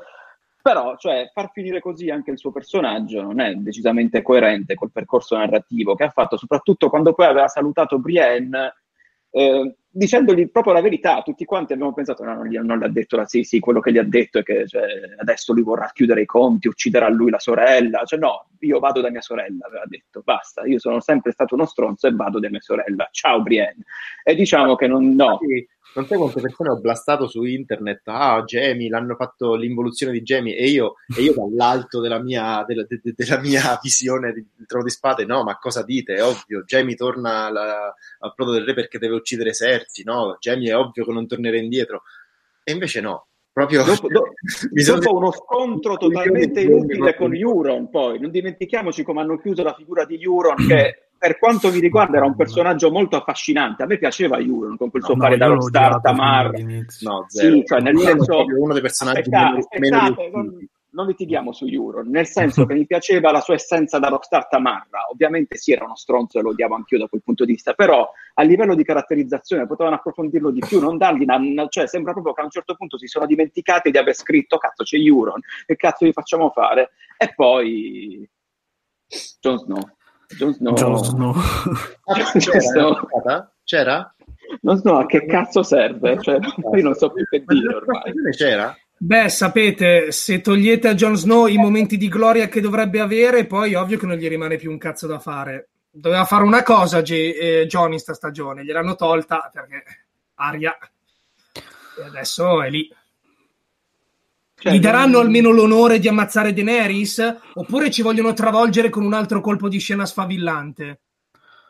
[0.63, 5.37] Però, cioè, far finire così anche il suo personaggio non è decisamente coerente col percorso
[5.37, 8.75] narrativo che ha fatto, soprattutto quando poi aveva salutato Brienne
[9.31, 12.91] eh, dicendogli proprio la verità, tutti quanti abbiamo pensato, no, non, gli, non le ha
[12.91, 14.83] detto la sì, sì, quello che gli ha detto è che cioè,
[15.19, 19.11] adesso lui vorrà chiudere i conti, ucciderà lui la sorella, cioè no, io vado da
[19.11, 22.61] mia sorella, aveva detto, basta, io sono sempre stato uno stronzo e vado da mia
[22.61, 23.85] sorella, ciao Brienne.
[24.23, 25.39] E diciamo che non, no.
[25.93, 30.57] Non sai quante persone ho blastato su internet, ah, Jamie, l'hanno fatto l'involuzione di Jamie,
[30.57, 34.85] e io, e io dall'alto della mia, della, de, de, della mia visione del trono
[34.85, 36.15] di spade, no, ma cosa dite?
[36.15, 40.71] È ovvio, Jamie torna alla, al prodo del re perché deve uccidere Serzi, no, Jamie
[40.71, 42.03] è ovvio che non tornerà indietro.
[42.63, 44.31] E invece no, proprio dopo, dopo,
[44.71, 50.05] dopo uno scontro totalmente inutile con Euron poi non dimentichiamoci come hanno chiuso la figura
[50.05, 54.39] di Euron che per quanto mi riguarda era un personaggio molto affascinante a me piaceva
[54.39, 57.29] Euron con quel suo no, fare da rockstar Tamar no, zero.
[57.29, 60.59] sì, cioè nel senso uno dei personaggi aspettate, meno, aspettate, meno
[60.93, 65.07] non litighiamo su Euron, nel senso che mi piaceva la sua essenza da rockstar tamarra,
[65.13, 68.11] ovviamente sì era uno stronzo e lo odiavo anch'io da quel punto di vista, però
[68.35, 72.41] a livello di caratterizzazione potevano approfondirlo di più, non dargli una, cioè sembra proprio che
[72.41, 76.07] a un certo punto si sono dimenticati di aver scritto cazzo c'è Euron, che cazzo
[76.07, 76.91] gli facciamo fare?
[77.17, 78.29] E poi
[79.41, 79.99] Jon Snow.
[80.37, 80.75] Jon Snow.
[80.75, 81.35] Jon Snow.
[82.35, 83.09] Jon Snow.
[83.65, 84.15] C'era?
[84.63, 86.39] Non so a che cazzo serve, cioè,
[86.75, 88.13] io non so più che dire ormai.
[88.37, 88.77] C'era?
[88.97, 93.75] Beh, sapete, se togliete a Jon Snow i momenti di gloria che dovrebbe avere, poi
[93.75, 95.69] ovvio che non gli rimane più un cazzo da fare.
[95.91, 99.83] Doveva fare una cosa G- eh, John in sta stagione, gliel'hanno tolta perché
[100.35, 100.77] aria.
[101.53, 102.93] E adesso è lì.
[104.61, 105.27] Cioè, Gli daranno non...
[105.27, 107.37] almeno l'onore di ammazzare Daenerys?
[107.55, 111.01] Oppure ci vogliono travolgere con un altro colpo di scena sfavillante?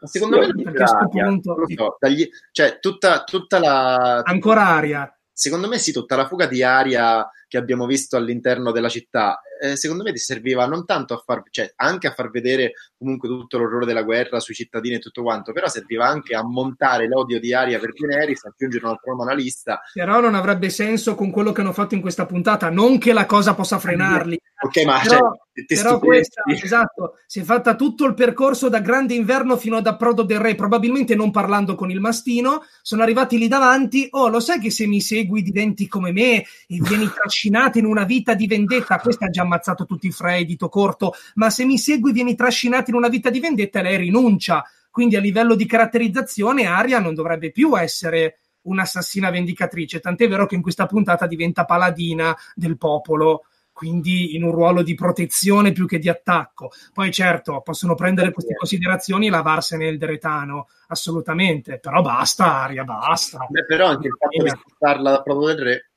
[0.03, 1.57] Secondo sì, me perché a questo punto...
[1.74, 2.29] So, dagli...
[2.50, 4.22] cioè, tutta, tutta la...
[4.24, 8.88] Ancora aria secondo me sì, tutta la fuga di aria che abbiamo visto all'interno della
[8.88, 12.72] città eh, secondo me ti serviva non tanto a far, cioè anche a far vedere
[12.96, 17.06] comunque tutto l'orrore della guerra sui cittadini e tutto quanto, però serviva anche a montare
[17.06, 19.82] l'odio di Aria per Daenerys, aggiungere un altro nome alla lista.
[19.92, 23.26] Però non avrebbe senso con quello che hanno fatto in questa puntata, non che la
[23.26, 24.40] cosa possa frenarli.
[24.62, 29.14] Ok, ma però, cioè, però questa, esatto, si è fatta tutto il percorso da Grande
[29.14, 33.48] Inverno fino ad Approdo del Re, probabilmente non parlando con il mastino, sono arrivati lì
[33.48, 37.85] davanti, oh lo sai che se mi segui diventi come me e vieni trascinato in
[37.85, 41.64] una vita di vendetta, questa ha già ammazzato tutti i Frey, dito corto, ma se
[41.64, 45.66] mi segui vieni trascinato in una vita di vendetta lei rinuncia, quindi a livello di
[45.66, 51.64] caratterizzazione Aria non dovrebbe più essere un'assassina vendicatrice, tant'è vero che in questa puntata diventa
[51.64, 53.44] paladina del popolo
[53.81, 56.70] quindi in un ruolo di protezione più che di attacco.
[56.92, 63.46] Poi certo, possono prendere queste considerazioni e lavarsene il deretano, assolutamente, però basta, Aria, basta.
[63.48, 65.89] Beh, però anche il fatto di spostarla proprio del re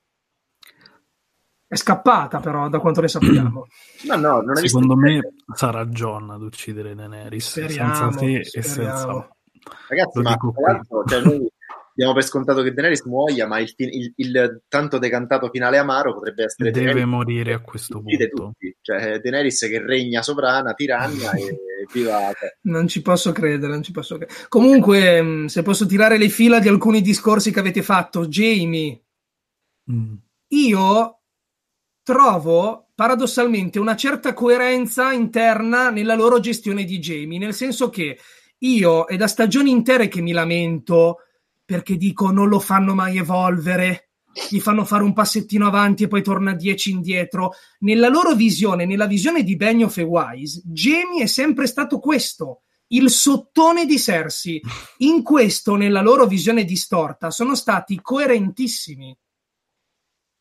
[1.74, 3.66] è scappata però da quanto ne sappiamo
[4.08, 8.42] no, no, non secondo me sarà John ad uccidere Daenerys speriamo, senza te speriamo.
[8.42, 9.28] e senza
[9.88, 10.36] ragazzi ma
[11.06, 11.48] cioè, noi
[11.94, 16.44] diamo per scontato che Daenerys muoia, ma il, il, il, tanto decantato finale amaro potrebbe
[16.44, 18.26] essere deve Daenerys morire a questo punto.
[18.26, 18.76] Tutti.
[18.80, 21.56] Cioè, Daenerys che regna sovrana, tiranna e
[21.92, 22.32] viva.
[22.62, 24.46] Non ci posso credere, non ci posso credere.
[24.48, 29.00] Comunque, mm, se posso tirare le fila di alcuni discorsi che avete fatto, Jamie,
[29.90, 30.14] mm.
[30.48, 31.18] io
[32.04, 38.18] trovo paradossalmente una certa coerenza interna nella loro gestione di Jamie, nel senso che
[38.58, 41.16] io è da stagioni intere che mi lamento
[41.64, 44.10] perché dico non lo fanno mai evolvere,
[44.50, 47.52] gli fanno fare un passettino avanti e poi torna dieci indietro.
[47.80, 53.08] Nella loro visione, nella visione di Benioff e Wise, Jamie è sempre stato questo, il
[53.10, 54.60] sottone di Cersei.
[54.98, 59.16] In questo, nella loro visione distorta, sono stati coerentissimi.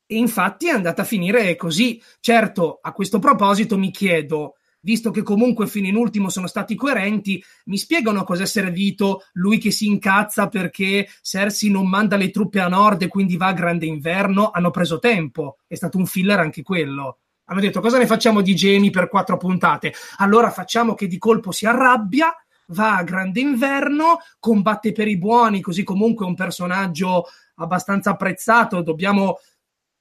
[0.06, 2.02] E infatti è andata a finire così.
[2.20, 7.44] Certo, a questo proposito mi chiedo, visto che comunque fino in ultimo sono stati coerenti,
[7.66, 12.30] mi spiegano a cosa è servito lui che si incazza perché Cersei non manda le
[12.32, 14.52] truppe a nord e quindi va a grande inverno?
[14.52, 17.20] Hanno preso tempo, è stato un filler anche quello.
[17.46, 19.94] Hanno detto cosa ne facciamo di Jamie per quattro puntate?
[20.18, 22.34] Allora facciamo che di colpo si arrabbia,
[22.68, 28.82] va a grande inverno, combatte per i buoni, così comunque è un personaggio abbastanza apprezzato,
[28.82, 29.40] dobbiamo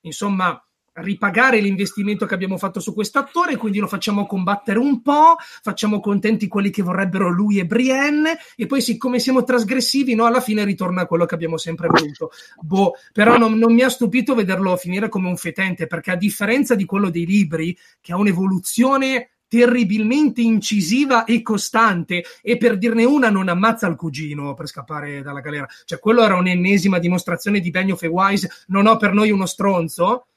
[0.03, 0.63] insomma
[0.95, 6.01] ripagare l'investimento che abbiamo fatto su questo attore, quindi lo facciamo combattere un po', facciamo
[6.01, 10.65] contenti quelli che vorrebbero lui e Brienne, e poi siccome siamo trasgressivi, no, alla fine
[10.65, 12.31] ritorna a quello che abbiamo sempre voluto.
[12.61, 16.75] Boh, però non, non, mi ha stupito vederlo finire come un fetente, perché a differenza
[16.75, 23.29] di quello dei libri, che ha un'evoluzione terribilmente incisiva e costante e per dirne una
[23.29, 28.03] non ammazza il cugino per scappare dalla galera cioè quello era un'ennesima dimostrazione di Benioff
[28.03, 30.29] e Wise non ho per noi uno stronzo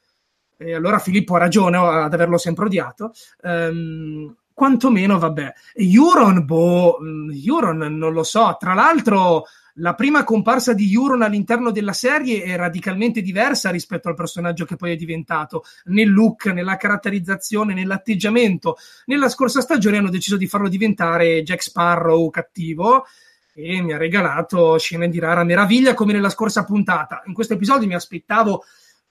[0.57, 3.11] e allora Filippo ha ragione ad averlo sempre odiato.
[3.41, 5.53] Um, quantomeno, vabbè.
[5.73, 8.55] Euron, boh, mm, Euron non lo so.
[8.57, 9.43] Tra l'altro,
[9.79, 14.75] la prima comparsa di Euron all'interno della serie è radicalmente diversa rispetto al personaggio che
[14.75, 18.77] poi è diventato, nel look, nella caratterizzazione, nell'atteggiamento.
[19.05, 23.05] Nella scorsa stagione hanno deciso di farlo diventare Jack Sparrow cattivo
[23.53, 27.23] e mi ha regalato scene di rara meraviglia come nella scorsa puntata.
[27.25, 28.63] In questo episodio mi aspettavo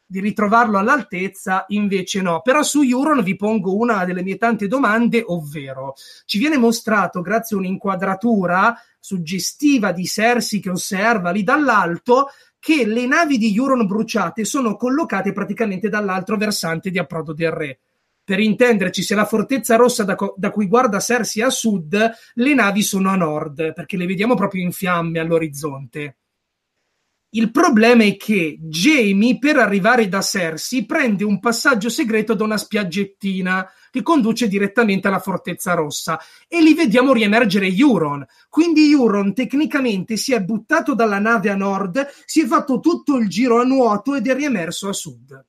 [0.06, 2.40] di ritrovarlo all'altezza, invece no.
[2.42, 7.56] Però su Euron vi pongo una delle mie tante domande, ovvero ci viene mostrato, grazie
[7.56, 14.44] a un'inquadratura suggestiva di Cersei che osserva lì dall'alto, che le navi di Euron bruciate
[14.44, 17.80] sono collocate praticamente dall'altro versante di approdo del re.
[18.24, 22.54] Per intenderci, se la fortezza rossa da, co- da, cui guarda Cersei a sud, le
[22.54, 26.16] navi sono a nord, perché le vediamo proprio in fiamme all'orizzonte.
[27.36, 32.56] Il problema è che Jamie, per arrivare da Cersei, prende un passaggio segreto da una
[32.56, 36.16] spiaggettina che conduce direttamente alla Fortezza Rossa
[36.46, 38.24] e lì vediamo riemergere Euron.
[38.48, 43.28] Quindi Euron tecnicamente si è buttato dalla nave a nord, si è fatto tutto il
[43.28, 45.44] giro a nuoto ed è riemerso a sud.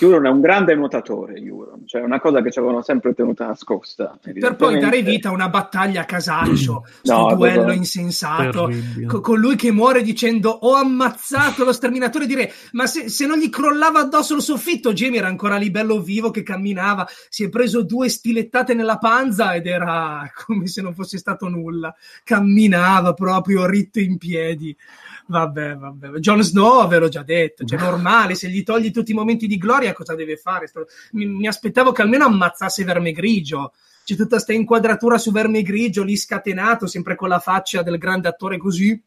[0.00, 4.18] Euron è un grande nuotatore, Euron, cioè una cosa che ci avevano sempre tenuta nascosta.
[4.20, 7.76] Per poi dare vita a una battaglia a casaccio, no, duello proprio...
[7.76, 8.70] insensato,
[9.06, 13.38] co- con lui che muore dicendo ho ammazzato lo sterminatore, dire ma se, se, non
[13.38, 17.48] gli crollava addosso il soffitto, Jamie era ancora lì bello vivo che camminava, si è
[17.48, 23.66] preso due stilettate nella panza ed era come se non fosse stato nulla, camminava proprio
[23.66, 24.76] ritto in piedi.
[25.26, 26.08] Vabbè, vabbè.
[26.18, 29.56] Jon Snow ve l'ho già detto, cioè normale, se gli togli tutti i momenti di
[29.56, 30.70] gloria cosa deve fare?
[31.12, 33.72] Mi, mi aspettavo che almeno ammazzasse Verme Grigio.
[34.04, 38.28] C'è tutta questa inquadratura su Verme Grigio lì scatenato, sempre con la faccia del grande
[38.28, 39.02] attore così,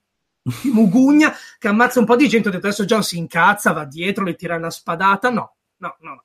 [0.73, 2.47] mugugna, che ammazza un po' di gente.
[2.47, 5.30] Ho detto adesso John si incazza, va dietro, le tira una spadata.
[5.30, 6.23] No, no, no.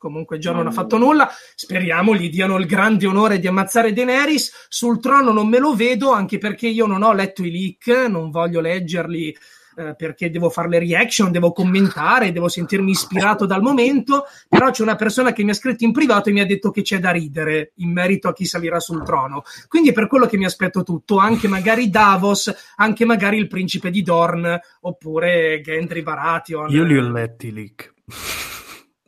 [0.00, 4.66] Comunque John non ha fatto nulla, speriamo gli diano il grande onore di ammazzare Daenerys.
[4.70, 8.30] Sul trono non me lo vedo, anche perché io non ho letto i leak, non
[8.30, 9.36] voglio leggerli
[9.76, 14.82] eh, perché devo fare le reaction, devo commentare, devo sentirmi ispirato dal momento, però c'è
[14.82, 17.10] una persona che mi ha scritto in privato e mi ha detto che c'è da
[17.10, 19.42] ridere in merito a chi salirà sul trono.
[19.68, 23.90] Quindi è per quello che mi aspetto tutto, anche magari Davos, anche magari il principe
[23.90, 26.70] di Dorn, oppure Gendry Baratheon.
[26.70, 27.92] Io li ho letti i leak.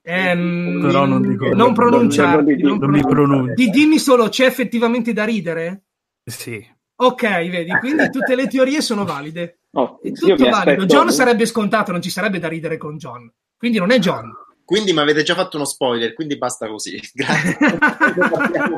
[0.04, 3.54] Ehm, Però non dico- non pronunciarti, non- non non mi.
[3.54, 5.84] Di- dimmi solo, c'è effettivamente da ridere?
[6.24, 6.64] Sì.
[6.96, 9.60] Ok, vedi, quindi tutte le teorie sono valide.
[9.70, 10.56] No, È tutto valido.
[10.56, 13.32] aspetto- John sarebbe scontato, non ci sarebbe da ridere con John.
[13.56, 14.30] Quindi non è John.
[14.72, 16.98] Quindi mi avete già fatto uno spoiler, quindi basta così.
[17.12, 17.56] Grazie.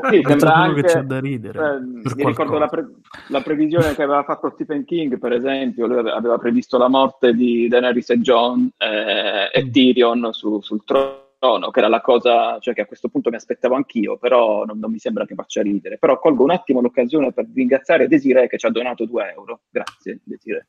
[0.09, 2.67] Sì, sembra solo che anche, c'è da ridere, eh, mi ricordo la, qualcosa.
[2.67, 2.87] pre-
[3.29, 7.33] la previsione che aveva fatto Stephen King, per esempio, lui ave- aveva previsto la morte
[7.33, 9.71] di Daenerys e John eh, e Mm.
[9.71, 13.75] Tyrion su- sul trono, che era la cosa cioè, che a questo punto mi aspettavo
[13.75, 15.97] anch'io, però non, non mi sembra che faccia ridere.
[15.97, 19.61] Però colgo un attimo l'occasione per ringraziare Desiree che ci ha donato 2 euro.
[19.69, 20.67] Grazie, Desiree.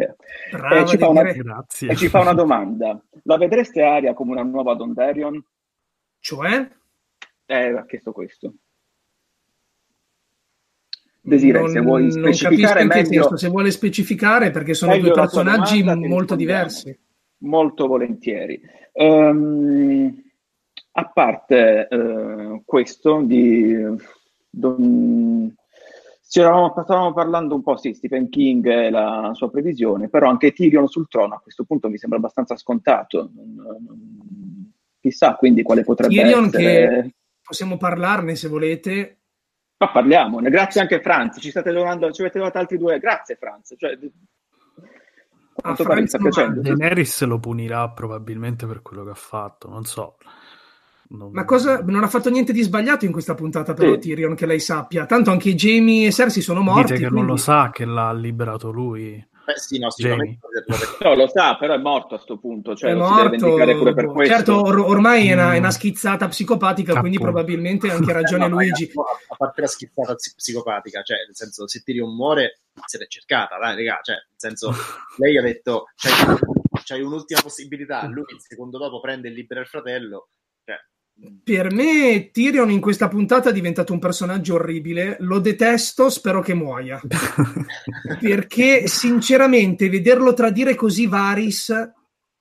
[0.00, 0.16] Eh,
[0.50, 1.32] Brava, e ci fa una-.
[1.32, 1.90] Grazie.
[1.90, 3.02] e ci fa una domanda.
[3.24, 5.42] La vedreste Aria come una nuova Dondarion?
[6.18, 6.68] Cioè?
[7.46, 8.54] Eh, ha chiesto questo.
[11.22, 16.08] Desiree, non, se vuoi specificare meglio, senso, se vuole specificare, perché sono due personaggi domanda,
[16.08, 16.98] molto diversi.
[17.38, 18.60] Molto volentieri.
[18.92, 20.22] Ehm,
[20.92, 23.76] a parte eh, questo, di,
[24.48, 25.59] don- ci
[26.38, 30.86] eravamo- stavamo parlando un po', sì, Stephen King e la sua previsione, però anche Tyrion
[30.86, 33.30] sul trono a questo punto mi sembra abbastanza scontato.
[35.00, 37.02] Chissà quindi quale potrebbe Tyrion essere.
[37.02, 39.18] che possiamo parlarne se volete.
[39.78, 43.74] Ma parliamone, grazie anche Franz, ci state donando, ci avete dato altri due, grazie Franz.
[43.76, 43.98] Cioè, a
[45.52, 46.60] quanto pare mi Franz sta piacendo.
[46.60, 50.16] Daenerys lo punirà probabilmente per quello che ha fatto, non so.
[51.10, 53.98] Non- Ma cosa, non ha fatto niente di sbagliato in questa puntata, però, Sì.
[53.98, 55.06] Tyrion, che lei sappia.
[55.06, 56.92] Tanto anche Jamie e Cersei sono morti.
[56.92, 59.26] Dite che non quindi- lo sa che l'ha liberato lui.
[59.44, 60.38] Beh, sì, no, sicuramente.
[61.00, 63.44] No, lo sa, però è morto a sto punto, cioè è lo si deve morto.
[63.46, 64.34] vendicare pure per questo.
[64.34, 65.70] Certo, or- ormai è una, è una Mm.
[65.70, 67.32] schizzata psicopatica, quindi Appunto.
[67.32, 68.92] probabilmente ha anche ragione Eh, no, Luigi.
[68.94, 73.58] a parte la schizzata ps- psicopatica, cioè, nel senso, se Tyrion muore, se l'è cercata,
[73.58, 74.70] dai, raga, cioè, nel senso,
[75.18, 76.36] lei ha detto, c'hai,
[76.84, 80.39] c'hai un'ultima possibilità, lui il secondo dopo prende e libera il fratello, cioè,
[81.44, 86.54] Per me Tyrion in questa puntata è diventato un personaggio orribile, lo detesto, spero che
[86.54, 86.98] muoia.
[88.18, 91.92] Perché sinceramente vederlo tradire così Varys,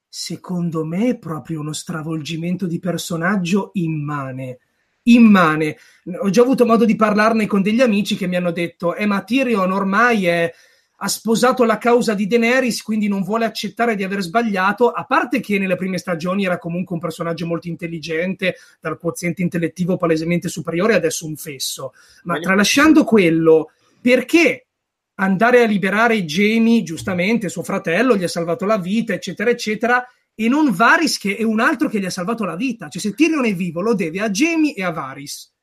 [0.08, 4.60] secondo me è proprio uno stravolgimento di personaggio immane.
[5.04, 5.78] Immane.
[6.22, 9.24] Ho già avuto modo di parlarne con degli amici che mi hanno detto: Eh, ma
[9.24, 10.54] Tyrion ormai è-
[11.02, 14.90] ha sposato la causa di Daenerys, quindi non vuole accettare di aver sbagliato.
[14.90, 19.96] A parte che nelle prime stagioni era comunque un personaggio molto intelligente, dal quoziente intellettivo
[19.96, 21.94] palesemente superiore, adesso un fesso.
[22.24, 24.68] Ma tralasciando quello, perché
[25.16, 30.48] andare a liberare Jamie, giustamente, suo fratello, gli ha salvato la vita, eccetera, eccetera, e
[30.48, 32.90] non Varys che è un altro che gli ha salvato la vita.
[32.90, 35.54] Cioè, se Tyrion è vivo, lo deve a Jamie e a Varys.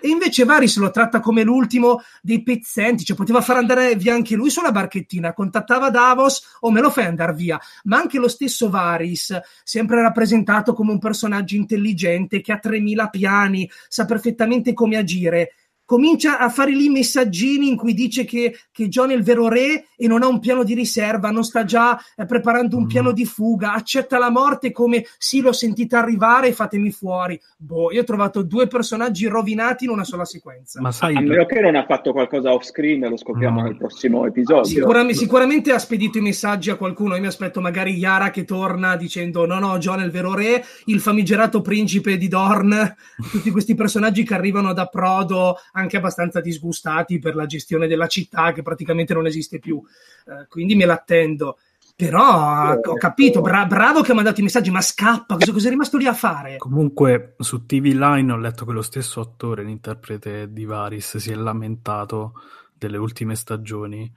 [0.00, 4.34] E invece Varys lo tratta come l'ultimo dei pezzenti, cioè poteva far andare via anche
[4.34, 7.60] lui sulla barchettina, contattava Davos o me lo fai andare via.
[7.84, 13.70] Ma anche lo stesso Varys, sempre rappresentato come un personaggio intelligente che ha 3000 piani,
[13.88, 15.54] sa perfettamente come agire.
[15.94, 19.86] Comincia a fare lì messaggini in cui dice che, che John è il vero re
[19.96, 22.86] e non ha un piano di riserva, non sta già eh, preparando un Mm.
[22.86, 27.40] piano di fuga, accetta la morte come sì, l'ho sentita arrivare, fatemi fuori.
[27.56, 30.80] Boh, io ho trovato due personaggi rovinati in una sola sequenza.
[30.80, 33.66] Ma sai, A meno che non ha fatto qualcosa off screen, lo scopriamo No.
[33.66, 34.62] nel prossimo episodio.
[34.66, 37.16] Sicuramente, sicuramente ha spedito i messaggi a qualcuno.
[37.16, 40.64] Io mi aspetto magari Yara che torna dicendo: No, no, John è il vero re,
[40.84, 42.94] il famigerato principe di Dorn.
[43.32, 48.52] Tutti questi personaggi che arrivano da Prodo anche abbastanza disgustati per la gestione della città
[48.52, 49.82] che praticamente non esiste più.
[50.26, 51.58] Eh, quindi me l'attendo.
[51.96, 55.70] Però ho capito, bra- bravo che ha mandato i messaggi, ma scappa, cosa, cosa è
[55.70, 56.56] rimasto lì a fare?
[56.56, 61.34] Comunque su TV Line ho letto che lo stesso attore, l'interprete di Varys, si è
[61.34, 62.32] lamentato
[62.72, 64.10] delle ultime stagioni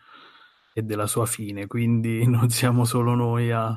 [0.73, 3.75] e della sua fine, quindi non siamo solo noi a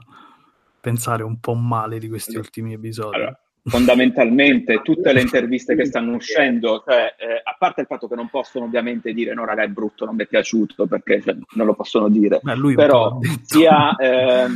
[0.81, 3.17] pensare un po' male di questi ultimi episodi.
[3.17, 8.15] Allora, fondamentalmente tutte le interviste che stanno uscendo, cioè, eh, a parte il fatto che
[8.15, 11.67] non possono ovviamente dire no raga è brutto, non mi è piaciuto, perché cioè, non
[11.67, 12.41] lo possono dire,
[12.75, 14.47] però sia, eh,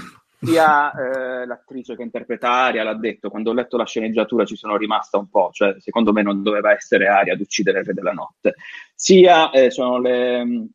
[0.40, 4.76] sia eh, l'attrice che interpreta Aria l'ha detto, quando ho letto la sceneggiatura ci sono
[4.76, 8.12] rimasta un po', cioè secondo me non doveva essere Aria ad uccidere il re della
[8.12, 8.54] notte,
[8.94, 10.68] sia eh, sono le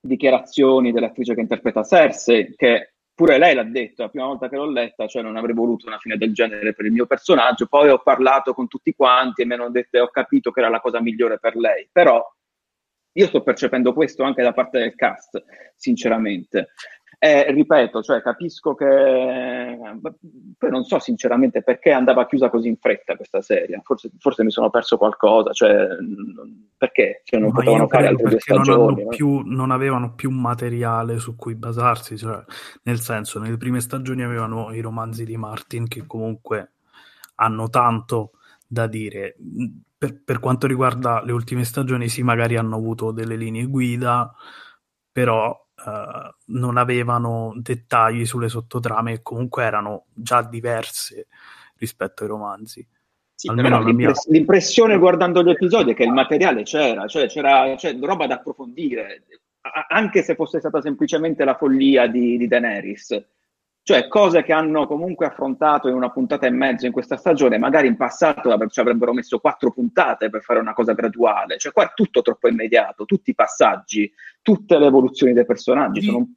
[0.00, 4.70] dichiarazioni dell'attrice che interpreta Cersei che pure lei l'ha detto, la prima volta che l'ho
[4.70, 7.98] letta, cioè non avrei voluto una fine del genere per il mio personaggio, poi ho
[7.98, 11.00] parlato con tutti quanti e mi hanno detto e ho capito che era la cosa
[11.00, 12.24] migliore per lei, però
[13.14, 15.42] io sto percependo questo anche da parte del cast,
[15.76, 16.70] sinceramente.
[17.24, 18.84] Eh, ripeto, cioè, capisco che
[20.58, 23.80] poi non so sinceramente perché andava chiusa così in fretta questa serie.
[23.84, 25.86] Forse, forse mi sono perso qualcosa, cioè,
[26.76, 29.02] perché cioè, non Ma potevano fare altre due stagioni.
[29.04, 32.42] Non, più, non, avevano più materiale su cui basarsi, cioè,
[32.82, 36.72] nel senso, nelle prime stagioni avevano i romanzi di Martin che comunque
[37.36, 38.32] hanno tanto
[38.66, 39.36] da dire.
[39.96, 44.34] Per, per quanto riguarda le ultime stagioni, sì, magari hanno avuto delle linee guida,
[45.12, 51.28] però uh, non avevano dettagli sulle sottotrame e comunque erano già diverse
[51.76, 52.86] rispetto ai romanzi.
[53.34, 54.12] Sì, l'impress- mia...
[54.28, 59.24] l'impressione guardando gli episodi è che il materiale c'era, cioè c'era cioè, roba da approfondire,
[59.88, 63.24] anche se fosse stata semplicemente la follia di, di Daenerys
[63.84, 67.88] cioè cose che hanno comunque affrontato in una puntata e mezzo in questa stagione, magari
[67.88, 71.92] in passato ci avrebbero messo quattro puntate per fare una cosa graduale, cioè qua è
[71.94, 74.10] tutto troppo immediato, tutti i passaggi,
[74.40, 76.06] tutte le evoluzioni dei personaggi di...
[76.06, 76.28] sono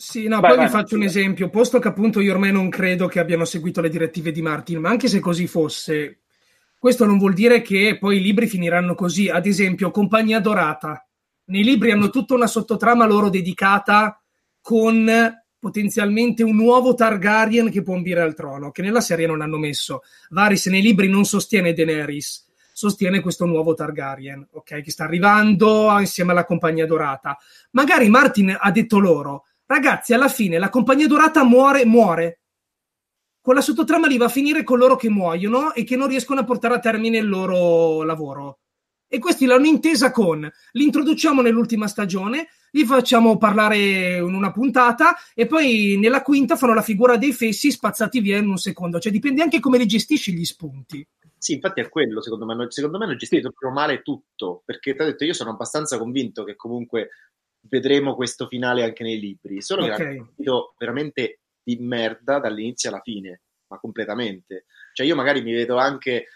[0.00, 1.00] sì, no, vai, poi vai, vi faccio vai.
[1.00, 4.42] un esempio, posto che appunto io ormai non credo che abbiano seguito le direttive di
[4.42, 6.20] Martin, ma anche se così fosse,
[6.78, 9.28] questo non vuol dire che poi i libri finiranno così.
[9.28, 11.04] Ad esempio, Compagnia Dorata.
[11.46, 14.22] Nei libri hanno tutta una sottotrama loro dedicata
[14.60, 15.10] con
[15.58, 20.02] potenzialmente un nuovo Targaryen che può ambire al trono, che nella serie non hanno messo.
[20.30, 24.82] Varys nei libri non sostiene Daenerys, sostiene questo nuovo Targaryen, ok?
[24.82, 27.36] Che sta arrivando insieme alla Compagnia Dorata.
[27.72, 32.40] Magari Martin ha detto loro, ragazzi, alla fine la Compagnia Dorata muore, muore.
[33.40, 36.40] Con la sottotrama lì va a finire con loro che muoiono e che non riescono
[36.40, 38.58] a portare a termine il loro lavoro.
[39.08, 45.46] E questi l'hanno intesa con l'introduciamo nell'ultima stagione, li facciamo parlare in una puntata e
[45.46, 48.98] poi nella quinta fanno la figura dei fessi spazzati via in un secondo.
[48.98, 51.06] Cioè dipende anche come li gestisci gli spunti.
[51.38, 52.66] Sì, infatti è quello, secondo me.
[52.70, 56.42] Secondo me hanno gestito più male tutto, perché ti ho detto, io sono abbastanza convinto
[56.44, 57.10] che comunque
[57.62, 59.96] vedremo questo finale anche nei libri, solo okay.
[59.96, 64.64] che hanno gestito veramente di merda dall'inizio alla fine, ma completamente.
[64.92, 66.26] Cioè io magari mi vedo anche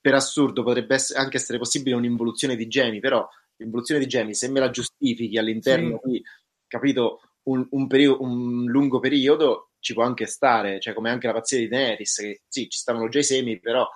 [0.00, 3.28] per assurdo potrebbe essere, anche essere possibile un'involuzione di Jamie, però
[3.58, 6.10] l'involuzione di Jamie, se me la giustifichi all'interno sì.
[6.10, 6.22] di,
[6.66, 11.32] capito, un, un, periodo, un, lungo periodo, ci può anche stare, cioè come anche la
[11.34, 13.88] pazzia di Daenerys, che sì, ci stavano già i semi, però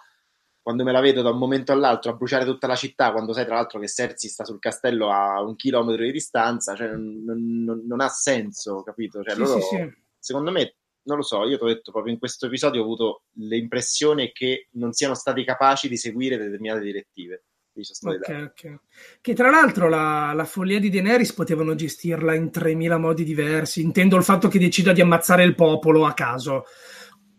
[0.60, 3.44] quando me la vedo da un momento all'altro a bruciare tutta la città, quando sai
[3.44, 7.82] tra l'altro che Cersei sta sul castello a un chilometro di distanza, cioè non, non,
[7.84, 9.22] non ha senso, capito?
[9.22, 12.18] Cioè, sì, loro, sì, secondo me non lo so, io ti ho detto proprio in
[12.20, 17.44] questo episodio ho avuto l'impressione che non siano stati capaci di seguire determinate direttive.
[17.74, 18.78] Okay, okay.
[19.20, 23.80] Che tra l'altro la, la, follia di Daenerys potevano gestirla in 3000 modi diversi.
[23.80, 26.64] Intendo il fatto che decida di ammazzare il popolo a caso.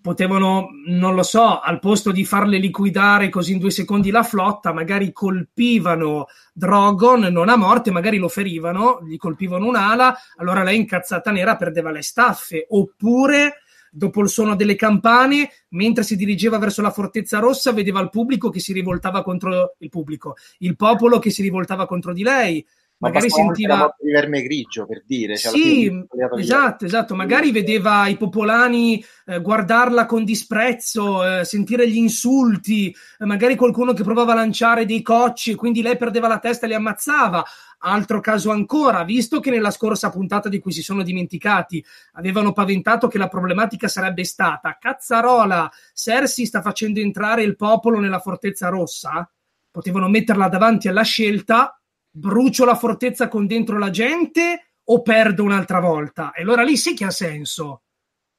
[0.01, 4.73] Potevano, non lo so, al posto di farle liquidare così in due secondi la flotta,
[4.73, 11.31] magari colpivano Drogon non a morte, magari lo ferivano, gli colpivano un'ala, allora lei incazzata
[11.31, 12.65] nera perdeva le staffe.
[12.69, 13.62] Oppure
[13.95, 18.49] dopo il suono delle campane, mentre si dirigeva verso la Fortezza Rossa, vedeva il pubblico
[18.49, 22.65] che si rivoltava contro il pubblico, il popolo che si rivoltava contro di lei.
[23.03, 26.05] Ma magari sentiva di verme grigio per dire cioè sì
[26.37, 33.25] esatto esatto magari vedeva i popolani eh, guardarla con disprezzo eh, sentire gli insulti eh,
[33.25, 36.75] magari qualcuno che provava a lanciare dei cocci quindi lei perdeva la testa e li
[36.75, 37.43] ammazzava.
[37.85, 41.83] Altro caso ancora, visto che nella scorsa puntata di cui si sono dimenticati
[42.13, 48.19] avevano paventato che la problematica sarebbe stata cazzarola, Cersei sta facendo entrare il popolo nella
[48.19, 49.29] fortezza rossa,
[49.69, 51.77] potevano metterla davanti alla scelta,
[52.15, 56.31] brucio la fortezza con dentro la gente o perdo un'altra volta?
[56.31, 57.81] E allora lì sì che ha senso.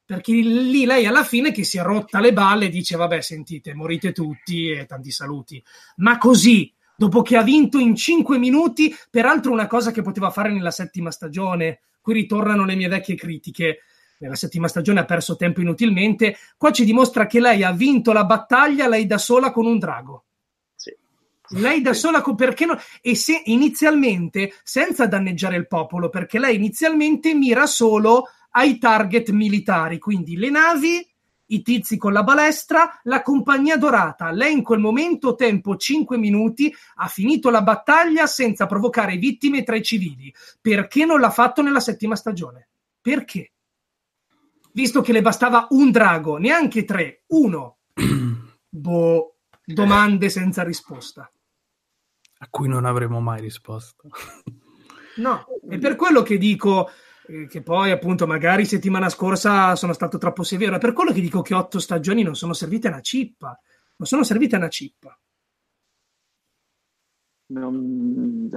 [0.06, 4.12] Perché lì lei alla fine che si è rotta le balle dice vabbè sentite morite
[4.12, 5.62] tutti e tanti saluti.
[5.96, 10.52] Ma così dopo che ha vinto in 5 minuti, peraltro una cosa che poteva fare
[10.52, 11.80] nella settima stagione.
[12.00, 13.78] Qui ritornano le mie vecchie critiche.
[14.18, 16.36] Nella settima stagione ha perso tempo inutilmente.
[16.56, 20.24] Qua ci dimostra che lei ha vinto la battaglia lei da sola con un drago.
[21.50, 22.78] Lei da sola perché no?
[23.02, 29.98] E se inizialmente, senza danneggiare il popolo, perché lei inizialmente mira solo ai target militari,
[29.98, 31.06] quindi le navi
[31.46, 34.30] i tizi con la balestra, la compagnia dorata.
[34.30, 39.76] Lei in quel momento, tempo 5 minuti, ha finito la battaglia senza provocare vittime tra
[39.76, 40.32] i civili.
[40.60, 42.68] Perché non l'ha fatto nella settima stagione?
[43.00, 43.52] Perché?
[44.72, 47.78] Visto che le bastava un drago, neanche tre, uno.
[48.68, 51.30] boh, domande senza risposta.
[52.38, 54.08] A cui non avremo mai risposta.
[55.16, 56.90] no, è per quello che dico
[57.26, 60.76] eh, che poi appunto magari settimana scorsa sono stato troppo severo.
[60.76, 63.58] È per quello che dico che otto stagioni non sono servite a una cippa.
[63.96, 65.18] Non sono servite a una cippa.
[67.46, 68.50] Non...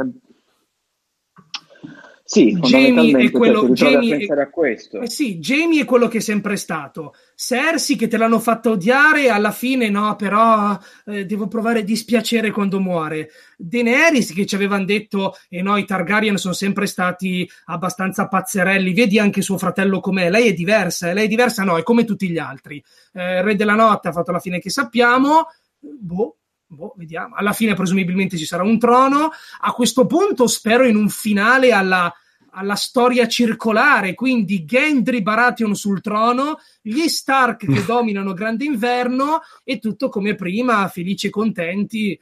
[2.29, 4.99] Sì, Jamie è quello, Jamie è, a questo.
[4.99, 7.13] Eh sì, Jamie è quello che è sempre stato.
[7.33, 12.81] Cersei che te l'hanno fatto odiare, alla fine no, però eh, devo provare dispiacere quando
[12.81, 13.29] muore.
[13.55, 18.93] Daenerys che ci avevano detto e eh, no, i Targaryen sono sempre stati abbastanza pazzerelli,
[18.93, 21.13] vedi anche suo fratello com'è, lei è diversa, eh?
[21.13, 22.83] lei è diversa no, è come tutti gli altri.
[23.13, 25.47] Eh, Re della Notte ha fatto la fine che sappiamo,
[25.79, 26.36] boh,
[26.69, 27.35] Boh, vediamo.
[27.35, 29.29] Alla fine, presumibilmente, ci sarà un trono.
[29.61, 32.13] A questo punto, spero in un finale alla,
[32.51, 34.13] alla storia circolare.
[34.13, 40.87] Quindi, Gendry Baratheon sul trono, gli Stark che dominano Grande Inverno e tutto come prima,
[40.89, 42.19] felici e contenti.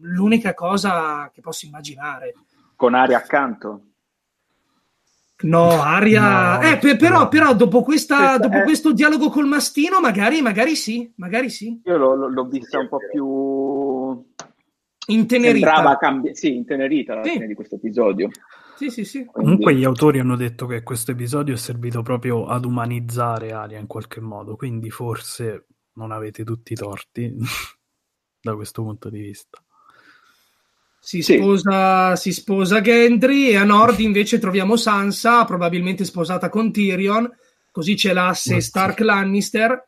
[0.00, 2.34] L'unica cosa che posso immaginare.
[2.74, 3.95] Con Aria accanto.
[5.42, 6.58] No, Aria.
[6.58, 8.62] No, eh, per, però, però, dopo, questa, dopo eh.
[8.62, 11.80] questo dialogo col mastino, magari, magari sì, magari sì.
[11.84, 14.24] Io l'ho, l'ho vista un po' più
[15.08, 15.66] intenerita.
[15.66, 17.32] Sembrava cambi- sì, intenerita alla sì.
[17.32, 18.30] fine di questo episodio.
[18.76, 19.24] Sì, sì, sì.
[19.24, 19.50] Quindi...
[19.50, 23.86] Comunque gli autori hanno detto che questo episodio è servito proprio ad umanizzare Aria in
[23.86, 27.34] qualche modo, quindi forse non avete tutti i torti
[28.40, 29.62] da questo punto di vista.
[31.06, 32.32] Si sposa, sì.
[32.32, 37.30] si sposa Gendry e a nord invece troviamo Sansa, probabilmente sposata con Tyrion,
[37.70, 39.84] così c'è l'asse Stark Lannister.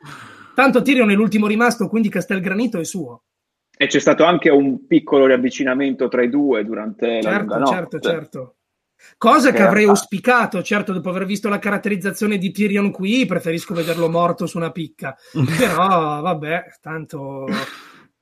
[0.55, 3.25] Tanto Tyrion è l'ultimo rimasto, quindi Castelgranito è suo.
[3.77, 7.75] E c'è stato anche un piccolo riavvicinamento tra i due durante certo, la notte.
[7.75, 8.57] Certo, certo.
[9.17, 13.75] Cosa che, che avrei auspicato, certo, dopo aver visto la caratterizzazione di Tyrion qui, preferisco
[13.75, 15.17] vederlo morto su una picca.
[15.59, 17.45] Però, vabbè, tanto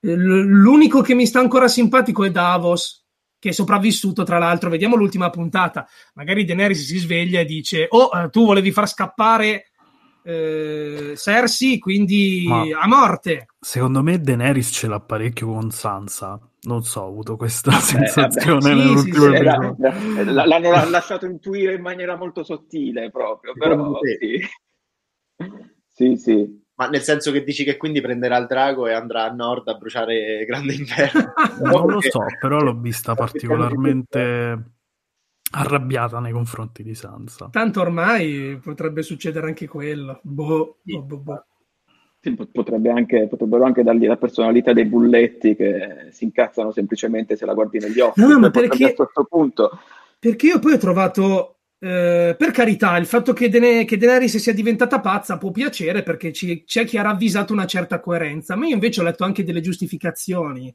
[0.01, 3.05] L'unico che mi sta ancora simpatico è Davos,
[3.39, 4.69] che è sopravvissuto, tra l'altro.
[4.69, 5.87] Vediamo l'ultima puntata.
[6.13, 9.71] Magari Daenerys si sveglia e dice: Oh, eh, tu volevi far scappare
[10.27, 13.47] eh, Cersei, quindi Ma a morte.
[13.59, 16.39] Secondo me Daenerys ce l'ha parecchio con Sansa.
[16.63, 18.75] Non so, ho avuto questa vabbè, sensazione vabbè.
[18.75, 23.53] nell'ultimo sì, sì, sì, L'hanno lasciato intuire in maniera molto sottile, proprio.
[23.53, 24.45] Però, sì.
[25.87, 26.65] sì, sì.
[26.77, 29.73] Ma nel senso che dici che quindi prenderà il drago e andrà a nord a
[29.73, 31.33] bruciare Grande Inverno?
[31.61, 34.75] non lo so, però l'ho vista particolarmente
[35.51, 37.49] arrabbiata nei confronti di Sansa.
[37.51, 40.19] Tanto ormai potrebbe succedere anche quello.
[40.21, 41.45] Boh, boh, boh, boh.
[42.19, 47.45] Sì, potrebbe anche, potrebbero anche dargli la personalità dei bulletti che si incazzano semplicemente se
[47.45, 48.21] la guardi negli occhi.
[48.21, 49.79] No, ma perché, a questo punto...
[50.19, 54.53] perché io poi ho trovato eh, per carità, il fatto che, Dene- che Daenerys sia
[54.53, 58.73] diventata pazza può piacere perché ci- c'è chi ha ravvisato una certa coerenza, ma io
[58.73, 60.73] invece ho letto anche delle giustificazioni.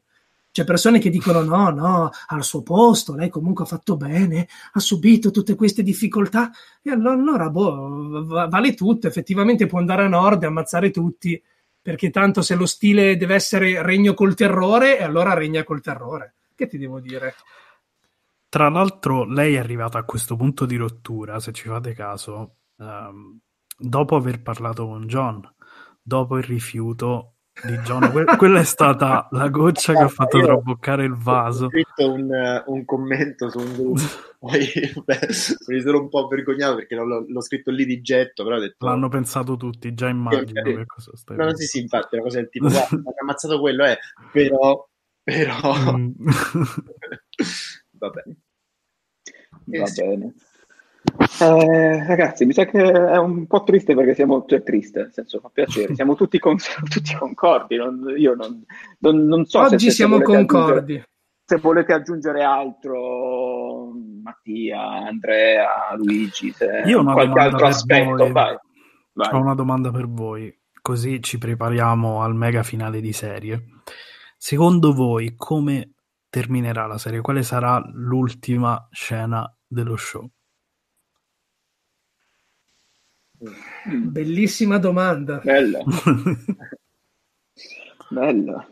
[0.51, 4.79] C'è persone che dicono no, no, al suo posto, lei comunque ha fatto bene, ha
[4.79, 6.51] subito tutte queste difficoltà
[6.81, 11.41] e allora, boh, vale tutto, effettivamente può andare a nord e ammazzare tutti,
[11.81, 16.35] perché tanto se lo stile deve essere regno col terrore, allora regna col terrore.
[16.55, 17.33] Che ti devo dire?
[18.53, 23.39] Tra l'altro, lei è arrivata a questo punto di rottura, se ci fate caso, ehm,
[23.79, 25.41] dopo aver parlato con John,
[25.99, 28.11] dopo il rifiuto di John.
[28.11, 31.65] Que- quella è stata la goccia che ha fatto Io traboccare il vaso.
[31.65, 34.01] Ho scritto un, un commento su un gruppo,
[34.37, 34.67] poi
[35.03, 35.27] beh,
[35.69, 38.85] mi sono un po' vergognato perché l'ho, l'ho scritto lì di getto, però ho detto...
[38.85, 40.75] L'hanno pensato tutti, già immagino okay.
[40.75, 43.59] che cosa stai No, no, sì, sì, infatti, una cosa del tipo, guarda, ha ammazzato
[43.59, 43.97] quello, eh,
[44.31, 44.87] però...
[45.23, 45.97] però...
[45.97, 46.11] Mm.
[47.97, 48.42] Va bene.
[49.65, 50.33] Va bene.
[51.39, 55.39] Eh, ragazzi, mi sa che è un po' triste perché siamo, cioè triste, nel senso
[55.39, 56.57] fa piacere, siamo tutti, con,
[56.89, 58.63] tutti concordi, non, io non,
[58.99, 61.03] non, non, so Oggi se, siamo concordi.
[61.45, 63.91] Se volete aggiungere altro,
[64.23, 68.57] Mattia, Andrea, Luigi, se io ho qualche altro aspetto, vai,
[69.11, 69.29] vai.
[69.33, 73.65] Ho una domanda per voi, così ci prepariamo al mega finale di serie.
[74.37, 75.92] Secondo voi come
[76.33, 77.21] terminerà la serie?
[77.21, 80.27] Quale sarà l'ultima scena dello show?
[83.85, 85.41] Bellissima domanda.
[85.43, 85.83] Bella.
[88.09, 88.67] Bella.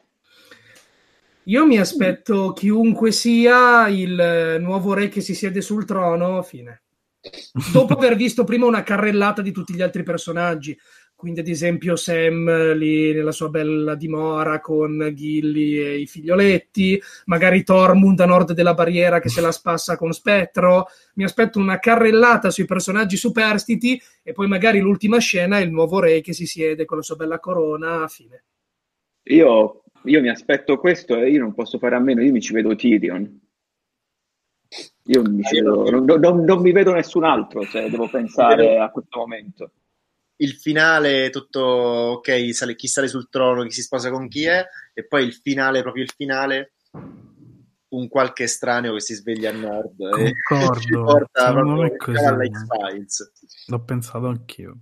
[1.44, 6.82] Io mi aspetto chiunque sia il nuovo re che si siede sul trono, fine.
[7.72, 10.76] Dopo aver visto prima una carrellata di tutti gli altri personaggi,
[11.22, 17.64] quindi ad esempio Sam lì nella sua bella dimora con Gilly e i figlioletti, magari
[17.64, 22.50] Tormund a nord della barriera che se la spassa con Spettro, mi aspetto una carrellata
[22.50, 26.86] sui personaggi superstiti e poi magari l'ultima scena è il nuovo re che si siede
[26.86, 28.44] con la sua bella corona a fine.
[29.26, 32.52] Io, io mi aspetto questo e io non posso fare a meno, io mi ci
[32.52, 33.40] vedo Tyrion.
[35.04, 39.20] Io mi vedo, non, non, non, mi vedo nessun altro, cioè devo pensare a questo
[39.20, 39.72] momento.
[40.42, 44.66] Il finale, tutto ok, sale, chi sale sul trono, chi si sposa con chi è,
[44.94, 46.74] e poi il finale, proprio il finale,
[47.90, 49.98] un qualche estraneo che si sveglia a nord
[50.48, 53.32] Concordo, e ci porta proprio alla X-Files.
[53.68, 54.78] L'ho pensato anch'io.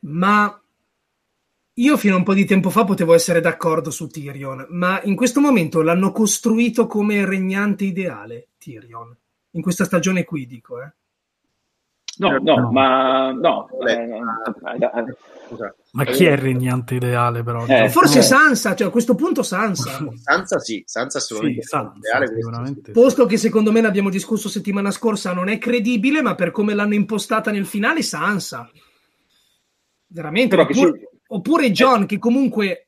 [0.00, 0.60] Ma
[1.78, 5.14] io fino a un po' di tempo fa potevo essere d'accordo su Tyrion, ma in
[5.14, 9.14] questo momento l'hanno costruito come regnante ideale, Tyrion.
[9.50, 10.90] In questa stagione qui, dico, eh.
[12.18, 13.68] No, no, no, ma no.
[13.86, 17.66] Eh, eh, ma chi è il regnante ideale, però?
[17.66, 19.98] Eh, forse Sansa, cioè a questo punto Sansa.
[20.16, 21.62] Sansa sì, Sansa assolutamente.
[21.62, 22.92] Sì, Sansa, ideale, sicuramente.
[22.92, 26.94] Posto che secondo me l'abbiamo discusso settimana scorsa, non è credibile, ma per come l'hanno
[26.94, 28.70] impostata nel finale, Sansa.
[30.06, 30.56] Veramente.
[30.56, 32.85] Oppure, oppure John, che comunque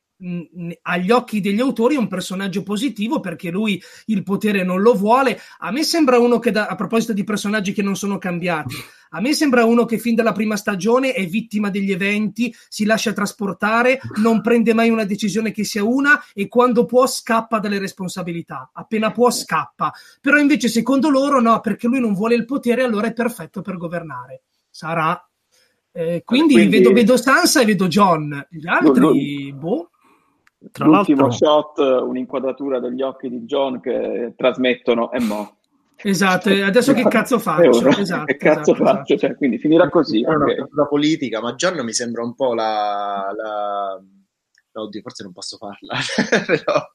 [0.82, 5.40] agli occhi degli autori è un personaggio positivo perché lui il potere non lo vuole.
[5.58, 8.74] A me sembra uno che, da, a proposito di personaggi che non sono cambiati,
[9.10, 13.12] a me sembra uno che fin dalla prima stagione è vittima degli eventi, si lascia
[13.12, 18.70] trasportare, non prende mai una decisione che sia una e quando può scappa dalle responsabilità.
[18.72, 19.92] Appena può scappa.
[20.20, 23.76] Però invece secondo loro no, perché lui non vuole il potere, allora è perfetto per
[23.76, 24.42] governare.
[24.68, 25.22] Sarà.
[25.90, 28.46] Eh, quindi, quindi, vedo, vedo Sansa e vedo John.
[28.50, 29.90] Gli altri, no, boh.
[30.72, 31.46] Tra L'ultimo l'altro...
[31.46, 35.56] shot, un'inquadratura degli occhi di John che trasmettono e mo.
[35.96, 37.88] Esatto, adesso che cazzo faccio?
[37.88, 39.14] Esatto, che cazzo esatto, faccio?
[39.14, 39.18] Esatto.
[39.18, 40.22] Cioè, quindi finirà così.
[40.22, 40.64] È okay.
[40.70, 43.32] una politica, ma John mi sembra un po' la...
[43.34, 44.02] la...
[44.72, 45.98] Oddio, forse non posso farla,
[46.46, 46.86] però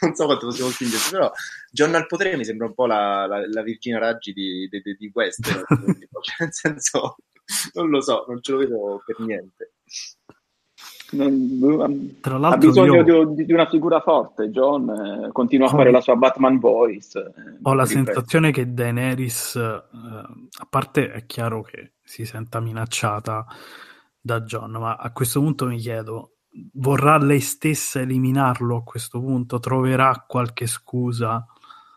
[0.00, 1.30] non so quanto possiamo spingerci, però
[1.70, 4.96] John al potere mi sembra un po' la, la, la Virginia Raggi di, di, di,
[4.96, 7.16] di Western, cioè, nel senso,
[7.74, 9.74] non lo so, non ce lo vedo per niente
[11.20, 13.24] ha bisogno io...
[13.26, 14.50] di, di, una figura forte.
[14.50, 17.18] John eh, continua a fare la sua Batman voice.
[17.18, 23.46] Eh, ho la sensazione che Daenerys, eh, a parte è chiaro che si senta minacciata
[24.20, 26.36] da John, ma a questo punto mi chiedo,
[26.74, 29.58] vorrà lei stessa eliminarlo a questo punto?
[29.58, 31.44] Troverà qualche scusa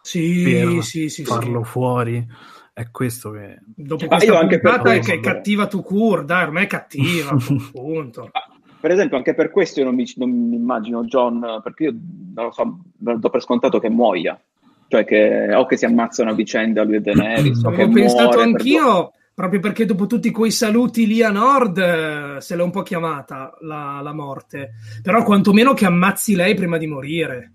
[0.02, 2.26] sì, per sì, sì, farlo fuori?
[2.74, 3.60] È questo che...
[3.64, 4.82] Dopo questa io anche per...
[4.82, 7.32] è che è cattiva tu cur, dai, ormai è cattiva,
[7.72, 8.32] appunto.
[8.80, 11.96] Per esempio, anche per questo io non mi, non mi, immagino John, perché io
[12.34, 14.40] non lo so, do per scontato che muoia,
[14.88, 17.64] cioè che o che si ammazzano a vicenda lui e Daenerys.
[17.64, 19.32] Ho pensato anch'io, per...
[19.34, 23.58] proprio perché dopo tutti quei saluti lì a nord eh, se l'è un po' chiamata
[23.62, 27.52] la, la morte, però quantomeno che ammazzi lei prima di morire.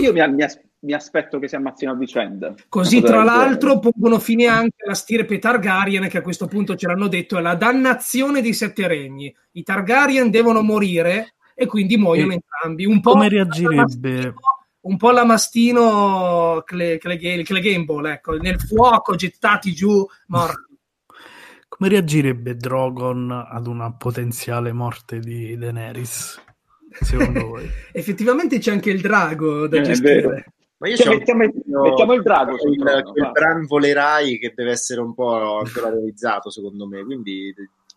[0.00, 0.44] Io mi, mi,
[0.82, 2.54] mi aspetto che si ammazzino a vicenda.
[2.68, 7.08] Così, tra l'altro, pongono fine anche alla stirpe Targaryen, che a questo punto ce l'hanno
[7.08, 9.34] detto, è la dannazione dei sette regni.
[9.52, 12.84] I Targaryen devono morire e quindi muoiono e entrambi.
[12.84, 14.34] Un po come reagirebbe?
[14.80, 20.70] Un po' la mastino Cle, Cle, Clegane ecco, nel fuoco gettati giù, morti.
[21.68, 26.42] Come reagirebbe Drogon ad una potenziale morte di Daenerys?
[27.00, 27.70] Secondo voi?
[27.92, 30.51] Effettivamente c'è anche il drago da eh, gestire.
[30.82, 34.72] Ma io cioè, mettiamo, il, mettiamo, il drago il, trono, quel Bran volerai che deve
[34.72, 37.54] essere un po' ancora realizzato secondo me quindi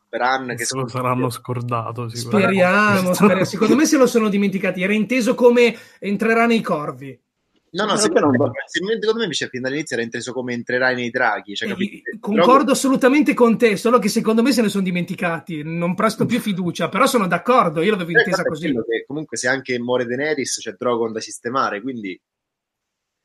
[0.07, 3.43] Bran che se lo saranno scordato speriamo, speriamo.
[3.43, 7.19] secondo me se lo sono dimenticati era inteso come entrerà nei corvi
[7.75, 11.55] No, no, secondo, me, secondo me invece fin dall'inizio era inteso come entrerai nei draghi.
[11.55, 12.71] Cioè, eh, concordo Drogo...
[12.71, 15.61] assolutamente con te, solo che secondo me se ne sono dimenticati.
[15.61, 18.73] Non presto più fiducia, però sono d'accordo, io l'avevo intesa così.
[19.05, 22.17] comunque se anche muore Daenerys c'è Drogon da sistemare, quindi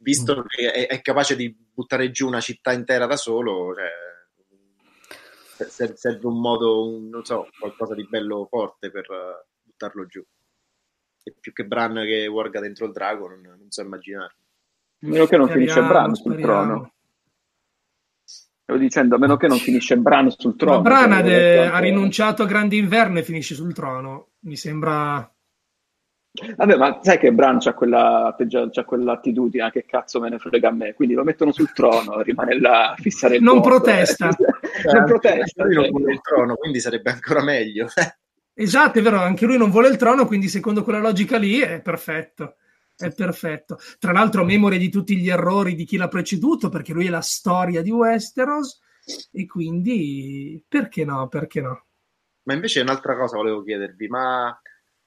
[0.01, 0.43] visto mm.
[0.47, 6.41] che è, è, capace di buttare giù una città intera da solo, cioè, serve un
[6.41, 10.25] modo, un, non so, qualcosa di bello forte per uh, buttarlo giù.
[11.23, 14.35] E più che Bran che warga dentro il drago, non, non so immaginare.
[15.03, 16.63] A meno che non speriamo, finisce Bran sul speriamo.
[16.63, 16.93] trono.
[18.25, 20.77] Stavo dicendo, a meno che non finisce Bran sul trono.
[20.77, 24.29] Ma Bran ha, de- ha rinunciato a Grande Inverno e finisce sul trono.
[24.41, 25.31] Mi sembra
[26.33, 28.37] Vabbè, ma sai che Bran c'ha, quella,
[28.71, 32.21] c'ha quell'attitudine, ah, che cazzo me ne frega a me, quindi lo mettono sul trono,
[32.23, 34.29] rimane là a fissare il Non posto, protesta.
[34.29, 34.37] Eh.
[34.95, 35.65] non protesta.
[35.65, 37.89] Lui non vuole il trono, quindi sarebbe ancora meglio.
[38.55, 41.83] esatto, è vero, anche lui non vuole il trono, quindi secondo quella logica lì è
[41.83, 42.57] perfetto.
[42.97, 43.79] È perfetto.
[43.99, 47.23] Tra l'altro, memoria di tutti gli errori di chi l'ha preceduto, perché lui è la
[47.23, 48.79] storia di Westeros,
[49.33, 51.27] e quindi perché no?
[51.27, 51.87] Perché no?
[52.45, 54.57] Ma invece un'altra cosa volevo chiedervi, ma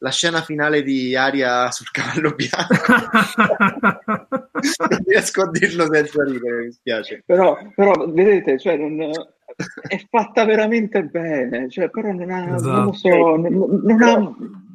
[0.04, 2.76] la scena finale di Aria sul cavallo bianco.
[4.89, 7.24] non riesco a dirlo senza ridere, mi spiace.
[7.26, 12.70] Però, però vedete, cioè, non, è fatta veramente bene, cioè, però non ha, esatto.
[12.70, 14.18] non lo so, non, non ha,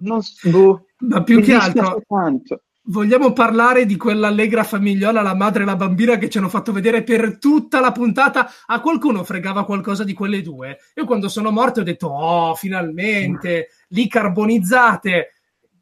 [0.01, 2.03] non, boh, ma più che altro...
[2.09, 2.63] Tanto.
[2.89, 7.03] Vogliamo parlare di quell'allegra famigliola, la madre e la bambina che ci hanno fatto vedere
[7.03, 8.51] per tutta la puntata?
[8.67, 10.79] A qualcuno fregava qualcosa di quelle due?
[10.95, 15.33] Io quando sono morto ho detto, oh, finalmente, lì carbonizzate,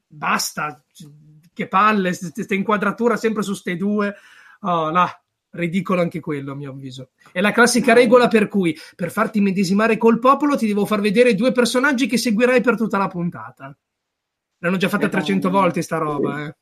[0.06, 0.82] basta,
[1.52, 4.14] che palle, questa inquadratura sempre su ste due.
[4.60, 5.08] Oh, là,
[5.50, 7.10] ridicolo anche quello, a mio avviso.
[7.30, 11.34] È la classica regola per cui per farti medesimare col popolo ti devo far vedere
[11.34, 13.76] due personaggi che seguirai per tutta la puntata.
[14.58, 16.56] L'hanno già fatta 300 volte sta roba, eh.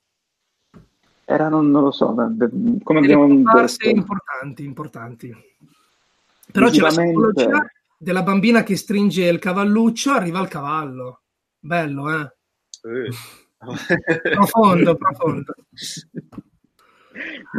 [1.26, 3.88] Erano, non lo so, come abbiamo detto.
[3.88, 5.34] importanti, importanti.
[6.52, 7.66] Però c'è la simbologia
[7.96, 11.22] della bambina che stringe il cavalluccio, arriva al cavallo.
[11.58, 12.32] Bello, eh?
[12.82, 14.30] eh.
[14.30, 15.54] profondo, profondo.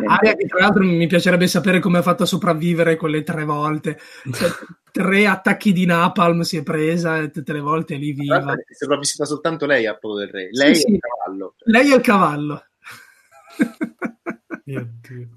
[0.07, 3.97] Aria che tra l'altro mi piacerebbe sapere come ha fatto a sopravvivere quelle tre volte.
[4.31, 4.49] Cioè,
[4.91, 8.53] tre attacchi di napalm si è presa e tutte le volte lì viva.
[8.53, 10.49] È sopravvissuta soltanto lei a Polo del Re.
[10.51, 11.55] Lei sì, è il cavallo.
[11.59, 12.63] Lei è il cavallo.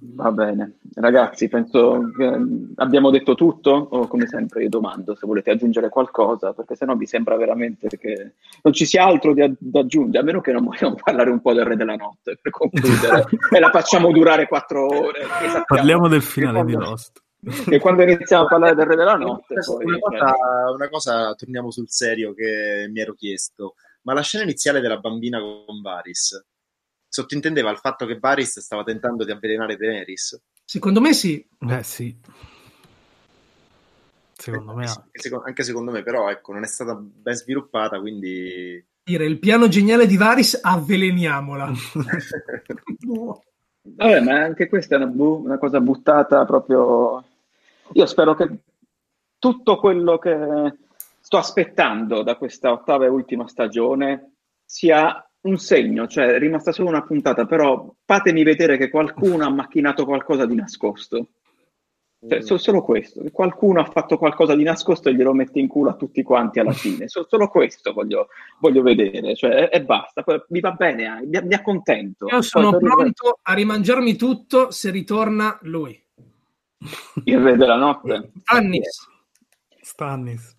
[0.01, 2.41] Va bene, ragazzi, penso che
[2.77, 7.05] abbiamo detto tutto o come sempre io domando se volete aggiungere qualcosa, perché sennò mi
[7.05, 10.97] sembra veramente che non ci sia altro da, da aggiungere, a meno che non vogliamo
[11.05, 15.27] parlare un po' del Re della Notte per concludere e la facciamo durare quattro ore.
[15.66, 17.23] Parliamo del finale quando, di Lost.
[17.71, 19.57] E quando iniziamo a parlare del Re della Notte...
[19.64, 20.35] Poi, una, cosa,
[20.75, 25.39] una cosa, torniamo sul serio che mi ero chiesto, ma la scena iniziale della bambina
[25.39, 26.45] con Varys
[27.09, 30.41] sottintendeva il fatto che Varys stava tentando di avvelenare Daenerys?
[30.65, 31.47] Secondo me sì.
[31.69, 32.17] Eh sì.
[34.35, 34.87] Secondo me
[35.45, 40.07] anche secondo me, però ecco, non è stata ben sviluppata, quindi dire il piano geniale
[40.07, 41.73] di Varys avveleniamola.
[43.97, 47.25] Vabbè, ma anche questa è una, bu- una, cosa buttata proprio.
[47.93, 48.59] Io spero che
[49.39, 50.77] tutto quello che
[51.21, 54.33] sto aspettando da questa ottava e ultima stagione
[54.65, 59.51] sia un segno, cioè è rimasta solo una puntata, però fatemi vedere che qualcuno ha
[59.51, 61.28] macchinato qualcosa di nascosto.
[62.26, 65.91] Cioè, so, solo questo, qualcuno ha fatto qualcosa di nascosto e glielo mette in culo
[65.91, 67.07] a tutti quanti alla fine.
[67.07, 68.28] So, solo questo voglio,
[68.59, 70.24] voglio vedere, cioè, e, basta.
[70.24, 72.26] Poi, mi va bene, mi, mi accontento.
[72.26, 75.97] Io sono Poi, pronto a rimangiarmi tutto se ritorna lui.
[77.24, 78.32] Il re della notte.
[78.43, 79.09] Stannis.
[79.80, 80.57] Stannis,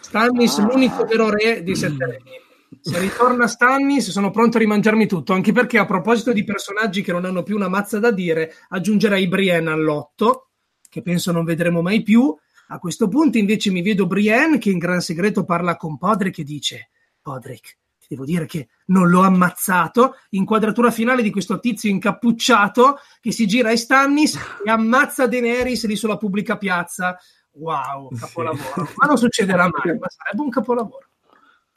[0.00, 0.66] Stannis, ah.
[0.66, 2.50] l'unico vero re di Sette Regni.
[2.80, 5.32] Se ritorna Stannis, sono pronto a rimangiarmi tutto.
[5.32, 9.28] Anche perché, a proposito di personaggi che non hanno più una mazza da dire, aggiungerei
[9.28, 10.50] Brienne all'otto,
[10.88, 12.34] che penso non vedremo mai più.
[12.68, 16.44] A questo punto, invece, mi vedo Brienne che in gran segreto parla con Podrick e
[16.44, 20.16] dice: Podrick, ti devo dire che non l'ho ammazzato.
[20.30, 25.96] Inquadratura finale di questo tizio incappucciato che si gira ai Stannis e ammazza Daenerys lì
[25.96, 27.18] sulla pubblica piazza.
[27.52, 28.88] Wow, capolavoro.
[28.96, 31.11] Ma non succederà mai, ma sarebbe un capolavoro.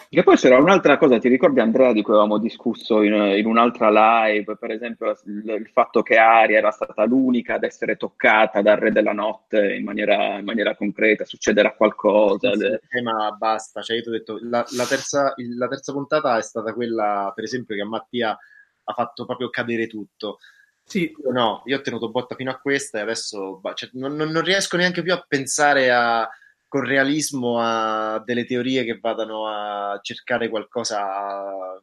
[0.07, 3.89] Che poi c'era un'altra cosa, ti ricordi Andrea di cui avevamo discusso in, in un'altra
[3.89, 8.77] live, per esempio il, il, fatto che Aria era stata l'unica ad essere toccata dal
[8.77, 12.53] Re della Notte in maniera, in maniera concreta, succederà qualcosa.
[12.53, 16.37] Sì, sì, ma basta, cioè io ti ho detto, la, la, terza, la terza puntata
[16.37, 18.37] è stata quella, per esempio, che a Mattia
[18.83, 20.37] ha fatto proprio cadere tutto.
[20.83, 21.13] Sì.
[21.23, 24.77] Io no, io ho tenuto botta fino a questa e adesso cioè, non, non, riesco
[24.77, 26.29] neanche più a pensare a
[26.75, 31.79] con realismo a delle teorie che vadano a cercare qualcosa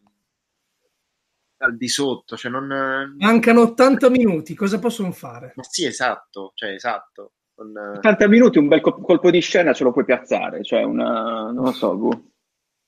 [1.56, 2.36] al di sotto.
[2.36, 3.14] Cioè non...
[3.16, 5.54] Mancano 80 minuti, cosa possono fare?
[5.56, 7.32] Ma sì, esatto, cioè, esatto.
[7.54, 7.94] Non...
[7.96, 11.72] 80 minuti, un bel colpo di scena ce lo puoi piazzare, cioè una, non lo
[11.72, 12.31] so, boh.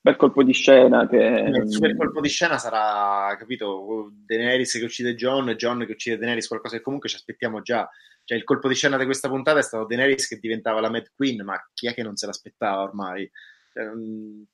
[0.05, 1.17] Bel colpo di scena che...
[1.17, 6.45] Il super colpo di scena sarà, capito, Daenerys che uccide John, John che uccide Daenerys,
[6.45, 7.89] qualcosa che comunque ci aspettiamo già.
[8.23, 11.11] Cioè, il colpo di scena di questa puntata è stato Daenerys che diventava la Mad
[11.15, 13.27] Queen, ma chi è che non se l'aspettava ormai?
[13.73, 14.45] Cioè, non,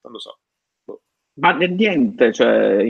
[0.00, 0.38] lo so.
[0.82, 1.02] Boh.
[1.34, 2.82] Ma niente, cioè,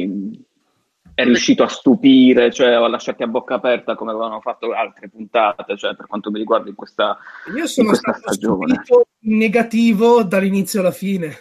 [1.15, 5.77] è riuscito a stupire, cioè a lasciarti a bocca aperta come avevano fatto altre puntate,
[5.77, 7.17] cioè per quanto mi riguarda in questa,
[7.55, 8.83] Io sono in questa stagione.
[9.21, 11.33] negativo dall'inizio alla fine,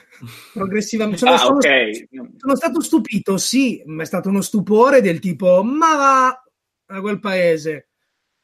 [0.53, 1.19] progressivamente.
[1.19, 2.07] Sono, ah, sono, okay.
[2.37, 6.43] sono, stato stupito, sì, ma è stato uno stupore del tipo, ma va
[6.95, 7.89] a quel paese.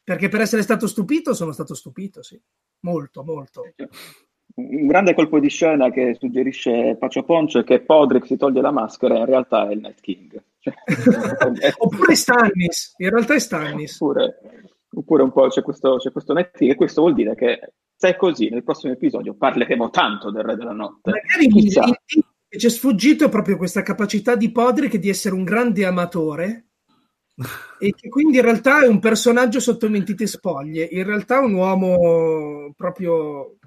[0.04, 2.42] Perché per essere stato stupito sono stato stupito, sì.
[2.82, 3.62] Molto, molto.
[4.56, 8.72] Un grande colpo di scena che suggerisce Pacio Ponce è che Podrick si toglie la
[8.72, 10.44] maschera e in realtà è il Night King.
[11.78, 14.00] Oppure Stannis, in realtà è Stannis.
[14.00, 14.40] Oppure,
[14.92, 18.16] oppure un po' c'è questo, c'è questo King e questo vuol dire che se è
[18.16, 21.12] così nel prossimo episodio parleremo tanto del Re della Notte.
[21.12, 21.84] Magari Chissà.
[21.84, 26.70] che ci è sfuggito proprio questa capacità di Podrick di essere un grande amatore
[27.80, 32.74] e che quindi in realtà è un personaggio sotto mentite spoglie, in realtà un uomo
[32.76, 33.59] proprio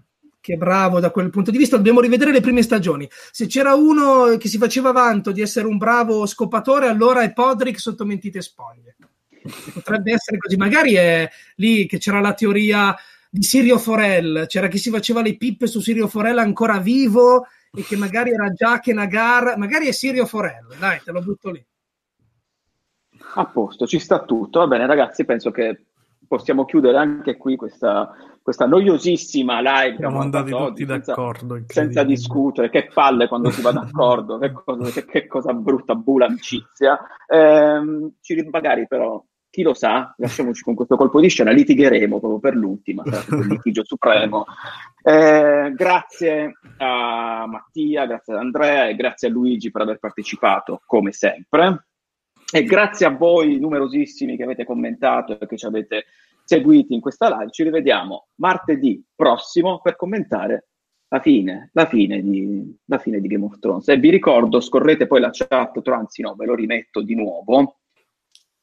[0.42, 1.76] che bravo da quel punto di vista.
[1.76, 3.08] Dobbiamo rivedere le prime stagioni.
[3.30, 7.78] Se c'era uno che si faceva vanto di essere un bravo scopatore, allora è Podrick
[7.78, 8.96] sotto mentite spoglie.
[9.72, 10.56] Potrebbe essere così.
[10.56, 12.94] Magari è lì che c'era la teoria
[13.30, 17.82] di Sirio Forel, c'era chi si faceva le pippe su Sirio Forel ancora vivo e
[17.82, 21.64] che magari era che Nagar, magari è Sirio Forel, dai, te lo butto lì.
[23.34, 24.58] A posto, ci sta tutto.
[24.58, 25.84] Va bene, ragazzi, penso che
[26.32, 28.10] possiamo chiudere anche qui questa,
[28.40, 29.96] questa noiosissima live.
[29.98, 31.62] Siamo andati tutti senza, d'accordo.
[31.66, 36.24] Senza discutere, che palle quando si va d'accordo, che, cosa, che, che, cosa, brutta, bula
[36.24, 36.98] amicizia.
[37.26, 42.40] Eh, ci, magari però, chi lo sa, lasciamoci con questo colpo di scena, litigheremo proprio
[42.40, 44.46] per l'ultima, per il litigio supremo.
[45.02, 51.12] Eh, grazie a Mattia, grazie ad Andrea e grazie a Luigi per aver partecipato, come
[51.12, 51.88] sempre.
[52.54, 56.04] E grazie a voi numerosissimi che avete commentato e che ci avete
[56.44, 57.50] seguiti in questa live.
[57.50, 60.68] Ci rivediamo martedì prossimo per commentare
[61.08, 63.88] la fine, la fine, di, la fine di Game of Thrones.
[63.88, 67.78] E vi ricordo, scorrete poi la chat, anzi no, ve lo rimetto di nuovo.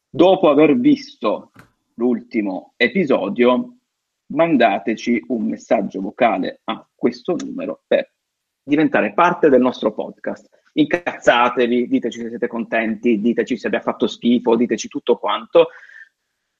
[0.07, 1.51] Dopo aver visto
[1.95, 3.77] l'ultimo episodio,
[4.33, 8.13] mandateci un messaggio vocale a questo numero per
[8.61, 14.07] diventare parte del nostro podcast incazzatevi, diteci se siete contenti, diteci se vi ha fatto
[14.07, 15.69] schifo, diteci tutto quanto.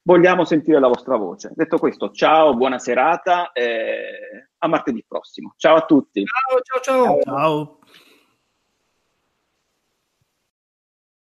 [0.01, 1.51] Vogliamo sentire la vostra voce.
[1.53, 5.53] Detto questo, ciao, buona serata e a martedì prossimo.
[5.57, 6.24] Ciao a tutti.
[6.24, 7.22] Ciao, ciao, ciao.
[7.22, 7.78] Ciao.